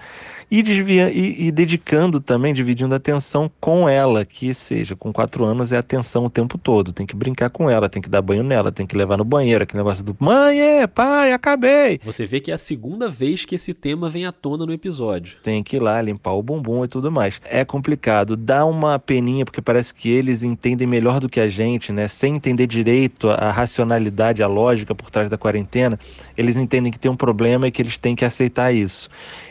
e, 0.49 0.63
desvia, 0.63 1.11
e, 1.11 1.47
e 1.47 1.51
dedicando 1.51 2.19
também, 2.19 2.53
dividindo 2.53 2.93
a 2.93 2.97
atenção 2.97 3.49
com 3.59 3.87
ela, 3.87 4.25
que 4.25 4.53
seja, 4.53 4.95
com 4.95 5.13
quatro 5.13 5.45
anos 5.45 5.71
é 5.71 5.77
atenção 5.77 6.25
o 6.25 6.29
tempo 6.29 6.57
todo, 6.57 6.91
tem 6.91 7.05
que 7.05 7.15
brincar 7.15 7.49
com 7.49 7.69
ela, 7.69 7.89
tem 7.89 8.01
que 8.01 8.09
dar 8.09 8.21
banho 8.21 8.43
nela, 8.43 8.71
tem 8.71 8.85
que 8.85 8.95
levar 8.95 9.17
no 9.17 9.23
banheiro, 9.23 9.63
aquele 9.63 9.79
negócio 9.79 10.03
do 10.03 10.15
mãe, 10.19 10.59
é, 10.59 10.87
pai, 10.87 11.31
acabei. 11.31 11.99
Você 12.03 12.25
vê 12.25 12.39
que 12.39 12.51
é 12.51 12.53
a 12.53 12.57
segunda 12.57 13.09
vez 13.09 13.45
que 13.45 13.55
esse 13.55 13.73
tema 13.73 14.09
vem 14.09 14.25
à 14.25 14.31
tona 14.31 14.65
no 14.65 14.73
episódio. 14.73 15.37
Tem 15.43 15.63
que 15.63 15.75
ir 15.75 15.79
lá 15.79 16.01
limpar 16.01 16.33
o 16.33 16.41
bumbum 16.41 16.83
e 16.83 16.87
tudo 16.87 17.11
mais. 17.11 17.39
É 17.45 17.63
complicado, 17.63 18.35
dá 18.35 18.65
uma 18.65 18.97
peninha, 18.97 19.45
porque 19.45 19.61
parece 19.61 19.93
que 19.93 20.09
eles 20.09 20.43
entendem 20.43 20.87
melhor 20.87 21.19
do 21.19 21.29
que 21.29 21.39
a 21.39 21.47
gente, 21.47 21.91
né? 21.91 22.07
Sem 22.07 22.35
entender 22.35 22.67
direito 22.67 23.29
a 23.29 23.51
racionalidade, 23.51 24.41
a 24.41 24.47
lógica 24.47 24.95
por 24.95 25.09
trás 25.11 25.29
da 25.29 25.37
quarentena, 25.37 25.99
eles 26.37 26.57
entendem 26.57 26.91
que 26.91 26.99
tem 26.99 27.11
um 27.11 27.15
problema 27.15 27.67
e 27.67 27.71
que 27.71 27.81
eles 27.81 27.97
têm 27.97 28.15
que 28.15 28.25
aceitar 28.25 28.73
isso. 28.73 29.09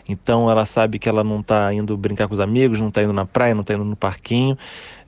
Então 0.08 0.50
ela 0.50 0.64
sabe 0.64 0.98
que 0.98 1.08
ela 1.08 1.22
não 1.22 1.40
está 1.40 1.72
indo 1.72 1.96
brincar 1.96 2.26
com 2.26 2.34
os 2.34 2.40
amigos, 2.40 2.80
não 2.80 2.88
está 2.88 3.02
indo 3.02 3.12
na 3.12 3.26
praia, 3.26 3.54
não 3.54 3.60
está 3.60 3.74
indo 3.74 3.84
no 3.84 3.94
parquinho, 3.94 4.56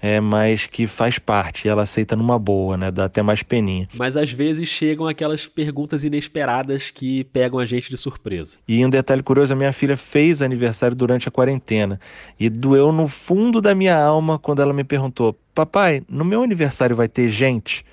é, 0.03 0.21
mas 0.21 0.67
que 0.67 0.87
faz 0.87 1.19
parte, 1.19 1.69
ela 1.69 1.83
aceita 1.83 2.15
numa 2.15 2.39
boa, 2.39 2.77
né? 2.77 2.91
Dá 2.91 3.07
até 3.07 3.23
mais 3.23 3.43
peninha. 3.43 3.89
Mas 3.95 4.17
às 4.17 4.31
vezes 4.31 4.69
chegam 4.69 5.07
aquelas 5.07 5.47
perguntas 5.47 6.05
inesperadas 6.05 6.91
que 6.91 7.25
pegam 7.25 7.59
a 7.59 7.65
gente 7.65 7.89
de 7.89 7.97
surpresa. 7.97 8.59
E 8.69 8.85
um 8.85 8.91
detalhe 8.91 9.23
curioso, 9.23 9.53
a 9.53 9.57
minha 9.57 9.73
filha 9.73 9.97
fez 9.97 10.43
aniversário 10.43 10.95
durante 10.95 11.29
a 11.29 11.31
quarentena 11.31 11.99
e 12.39 12.51
doeu 12.51 12.93
no 12.93 13.09
fundo 13.09 13.61
da 13.61 13.75
minha 13.75 13.97
alma 13.97 14.39
quando 14.39 14.61
ela 14.61 14.73
me 14.73 14.85
perguntou: 14.85 15.35
"Papai, 15.55 16.03
no 16.09 16.25
meu 16.25 16.43
aniversário 16.43 16.95
vai 16.95 17.09
ter 17.09 17.31
gente?" 17.31 17.85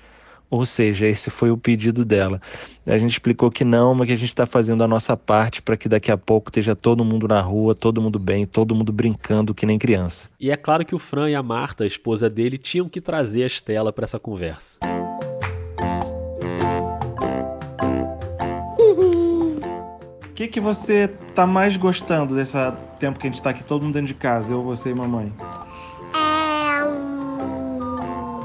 Ou 0.50 0.64
seja, 0.64 1.06
esse 1.06 1.30
foi 1.30 1.50
o 1.50 1.58
pedido 1.58 2.04
dela. 2.04 2.40
A 2.86 2.98
gente 2.98 3.12
explicou 3.12 3.50
que 3.50 3.64
não, 3.64 3.94
mas 3.94 4.06
que 4.06 4.14
a 4.14 4.16
gente 4.16 4.28
está 4.28 4.46
fazendo 4.46 4.82
a 4.82 4.88
nossa 4.88 5.14
parte 5.14 5.60
para 5.60 5.76
que 5.76 5.88
daqui 5.88 6.10
a 6.10 6.16
pouco 6.16 6.48
esteja 6.48 6.74
todo 6.74 7.04
mundo 7.04 7.28
na 7.28 7.40
rua, 7.40 7.74
todo 7.74 8.00
mundo 8.00 8.18
bem, 8.18 8.46
todo 8.46 8.74
mundo 8.74 8.90
brincando 8.90 9.54
que 9.54 9.66
nem 9.66 9.78
criança. 9.78 10.30
E 10.40 10.50
é 10.50 10.56
claro 10.56 10.86
que 10.86 10.94
o 10.94 10.98
Fran 10.98 11.28
e 11.28 11.34
a 11.34 11.42
Marta, 11.42 11.84
a 11.84 11.86
esposa 11.86 12.30
dele, 12.30 12.56
tinham 12.56 12.88
que 12.88 13.00
trazer 13.00 13.42
a 13.42 13.46
Estela 13.46 13.92
para 13.92 14.04
essa 14.04 14.18
conversa. 14.18 14.78
O 20.30 20.32
que, 20.38 20.46
que 20.46 20.60
você 20.60 21.08
tá 21.34 21.46
mais 21.46 21.76
gostando 21.76 22.34
desse 22.34 22.56
tempo 22.98 23.18
que 23.18 23.26
a 23.26 23.30
gente 23.30 23.38
está 23.38 23.50
aqui, 23.50 23.64
todo 23.64 23.82
mundo 23.82 23.94
dentro 23.94 24.06
de 24.06 24.14
casa, 24.14 24.52
eu, 24.52 24.62
você 24.62 24.90
e 24.90 24.94
mamãe? 24.94 25.32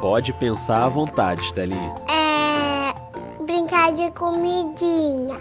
Pode 0.04 0.34
pensar 0.34 0.84
à 0.84 0.90
vontade, 0.90 1.40
Estelinha. 1.44 1.96
É. 2.10 2.94
brincar 3.42 3.94
de 3.94 4.12
comidinha. 4.12 5.38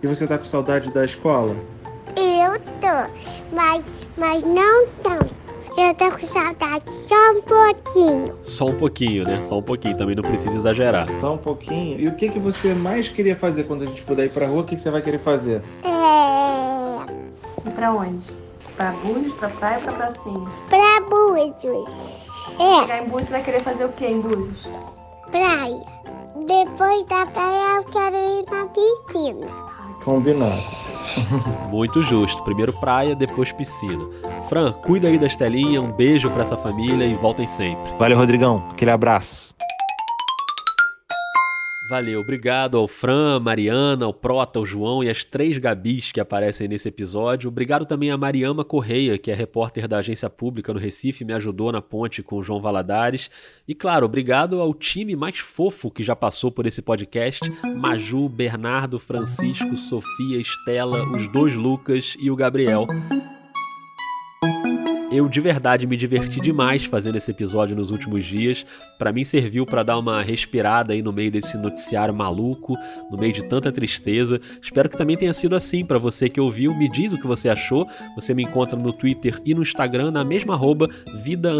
E 0.00 0.06
você 0.06 0.24
tá 0.24 0.38
com 0.38 0.44
saudade 0.44 0.88
da 0.92 1.04
escola? 1.04 1.56
Eu 2.16 2.56
tô, 2.80 3.10
mas, 3.52 3.82
mas 4.16 4.44
não 4.44 4.86
tanto. 5.02 5.34
Eu 5.76 5.92
tô 5.96 6.12
com 6.16 6.26
saudade 6.28 6.84
só 6.94 7.32
um 7.32 7.42
pouquinho. 7.42 8.38
Só 8.44 8.66
um 8.66 8.76
pouquinho, 8.76 9.24
né? 9.24 9.42
Só 9.42 9.58
um 9.58 9.62
pouquinho, 9.62 9.98
também 9.98 10.14
não 10.14 10.22
precisa 10.22 10.54
exagerar. 10.54 11.08
Só 11.20 11.34
um 11.34 11.38
pouquinho? 11.38 11.98
E 11.98 12.06
o 12.06 12.14
que, 12.14 12.28
que 12.28 12.38
você 12.38 12.72
mais 12.72 13.08
queria 13.08 13.34
fazer 13.34 13.64
quando 13.64 13.82
a 13.82 13.86
gente 13.86 14.04
puder 14.04 14.26
ir 14.26 14.30
pra 14.30 14.46
rua? 14.46 14.60
O 14.60 14.64
que, 14.64 14.76
que 14.76 14.82
você 14.82 14.92
vai 14.92 15.02
querer 15.02 15.18
fazer? 15.18 15.60
É. 15.82 17.66
E 17.66 17.70
pra 17.72 17.92
onde? 17.92 18.30
Pra 18.76 18.92
Búzios, 18.92 19.34
pra 19.36 19.48
praia 19.48 19.78
ou 19.78 19.82
pra 19.82 19.92
pracinha? 19.92 20.48
Pra 20.68 20.93
Búzios. 21.08 22.28
É. 22.58 22.80
Chegar 22.80 23.02
em 23.04 23.08
Búzios, 23.08 23.30
vai 23.30 23.42
querer 23.42 23.62
fazer 23.62 23.84
o 23.84 23.92
que 23.92 24.06
em 24.06 24.20
Búzios? 24.20 24.68
Praia. 25.30 25.80
Depois 26.46 27.04
da 27.06 27.26
praia 27.26 27.76
eu 27.76 27.84
quero 27.84 28.16
ir 28.16 28.44
na 28.50 28.66
piscina. 28.66 29.46
Combinado. 30.04 30.62
Muito 31.70 32.02
justo. 32.02 32.42
Primeiro 32.42 32.72
praia, 32.72 33.14
depois 33.14 33.52
piscina. 33.52 34.04
Fran, 34.48 34.72
cuida 34.72 35.08
aí 35.08 35.18
da 35.18 35.26
Estelinha, 35.26 35.80
um 35.80 35.92
beijo 35.92 36.28
para 36.30 36.42
essa 36.42 36.56
família 36.56 37.04
e 37.04 37.14
voltem 37.14 37.46
sempre. 37.46 37.92
Valeu, 37.98 38.18
Rodrigão. 38.18 38.68
Aquele 38.70 38.90
abraço. 38.90 39.54
Valeu, 41.94 42.22
obrigado 42.22 42.76
ao 42.76 42.88
Fran, 42.88 43.38
Mariana, 43.38 44.04
ao 44.04 44.12
Prota, 44.12 44.58
ao 44.58 44.66
João 44.66 45.04
e 45.04 45.08
as 45.08 45.24
três 45.24 45.58
Gabis 45.58 46.10
que 46.10 46.18
aparecem 46.18 46.66
nesse 46.66 46.88
episódio. 46.88 47.46
Obrigado 47.46 47.86
também 47.86 48.10
a 48.10 48.16
Mariama 48.16 48.64
Correia, 48.64 49.16
que 49.16 49.30
é 49.30 49.34
repórter 49.34 49.86
da 49.86 49.98
agência 49.98 50.28
pública 50.28 50.74
no 50.74 50.80
Recife, 50.80 51.24
me 51.24 51.32
ajudou 51.32 51.70
na 51.70 51.80
ponte 51.80 52.20
com 52.20 52.38
o 52.38 52.42
João 52.42 52.60
Valadares. 52.60 53.30
E 53.68 53.76
claro, 53.76 54.06
obrigado 54.06 54.60
ao 54.60 54.74
time 54.74 55.14
mais 55.14 55.38
fofo 55.38 55.88
que 55.88 56.02
já 56.02 56.16
passou 56.16 56.50
por 56.50 56.66
esse 56.66 56.82
podcast: 56.82 57.48
Maju, 57.76 58.28
Bernardo, 58.28 58.98
Francisco, 58.98 59.76
Sofia, 59.76 60.40
Estela, 60.40 61.00
os 61.16 61.30
dois 61.30 61.54
Lucas 61.54 62.16
e 62.18 62.28
o 62.28 62.34
Gabriel. 62.34 62.88
Eu 65.14 65.28
de 65.28 65.40
verdade 65.40 65.86
me 65.86 65.96
diverti 65.96 66.40
demais 66.40 66.86
fazendo 66.86 67.14
esse 67.14 67.30
episódio 67.30 67.76
nos 67.76 67.92
últimos 67.92 68.24
dias. 68.24 68.66
Para 68.98 69.12
mim 69.12 69.22
serviu 69.22 69.64
para 69.64 69.84
dar 69.84 69.96
uma 69.96 70.20
respirada 70.20 70.92
aí 70.92 71.02
no 71.02 71.12
meio 71.12 71.30
desse 71.30 71.56
noticiário 71.56 72.12
maluco, 72.12 72.76
no 73.08 73.16
meio 73.16 73.32
de 73.32 73.44
tanta 73.44 73.70
tristeza. 73.70 74.40
Espero 74.60 74.88
que 74.88 74.96
também 74.96 75.16
tenha 75.16 75.32
sido 75.32 75.54
assim 75.54 75.84
para 75.84 76.00
você 76.00 76.28
que 76.28 76.40
ouviu. 76.40 76.74
Me 76.74 76.90
diz 76.90 77.12
o 77.12 77.20
que 77.20 77.28
você 77.28 77.48
achou. 77.48 77.86
Você 78.16 78.34
me 78.34 78.42
encontra 78.42 78.76
no 78.76 78.92
Twitter 78.92 79.40
e 79.44 79.54
no 79.54 79.62
Instagram 79.62 80.10
na 80.10 80.24
mesma 80.24 80.54
arroba 80.54 80.90
vida 81.22 81.52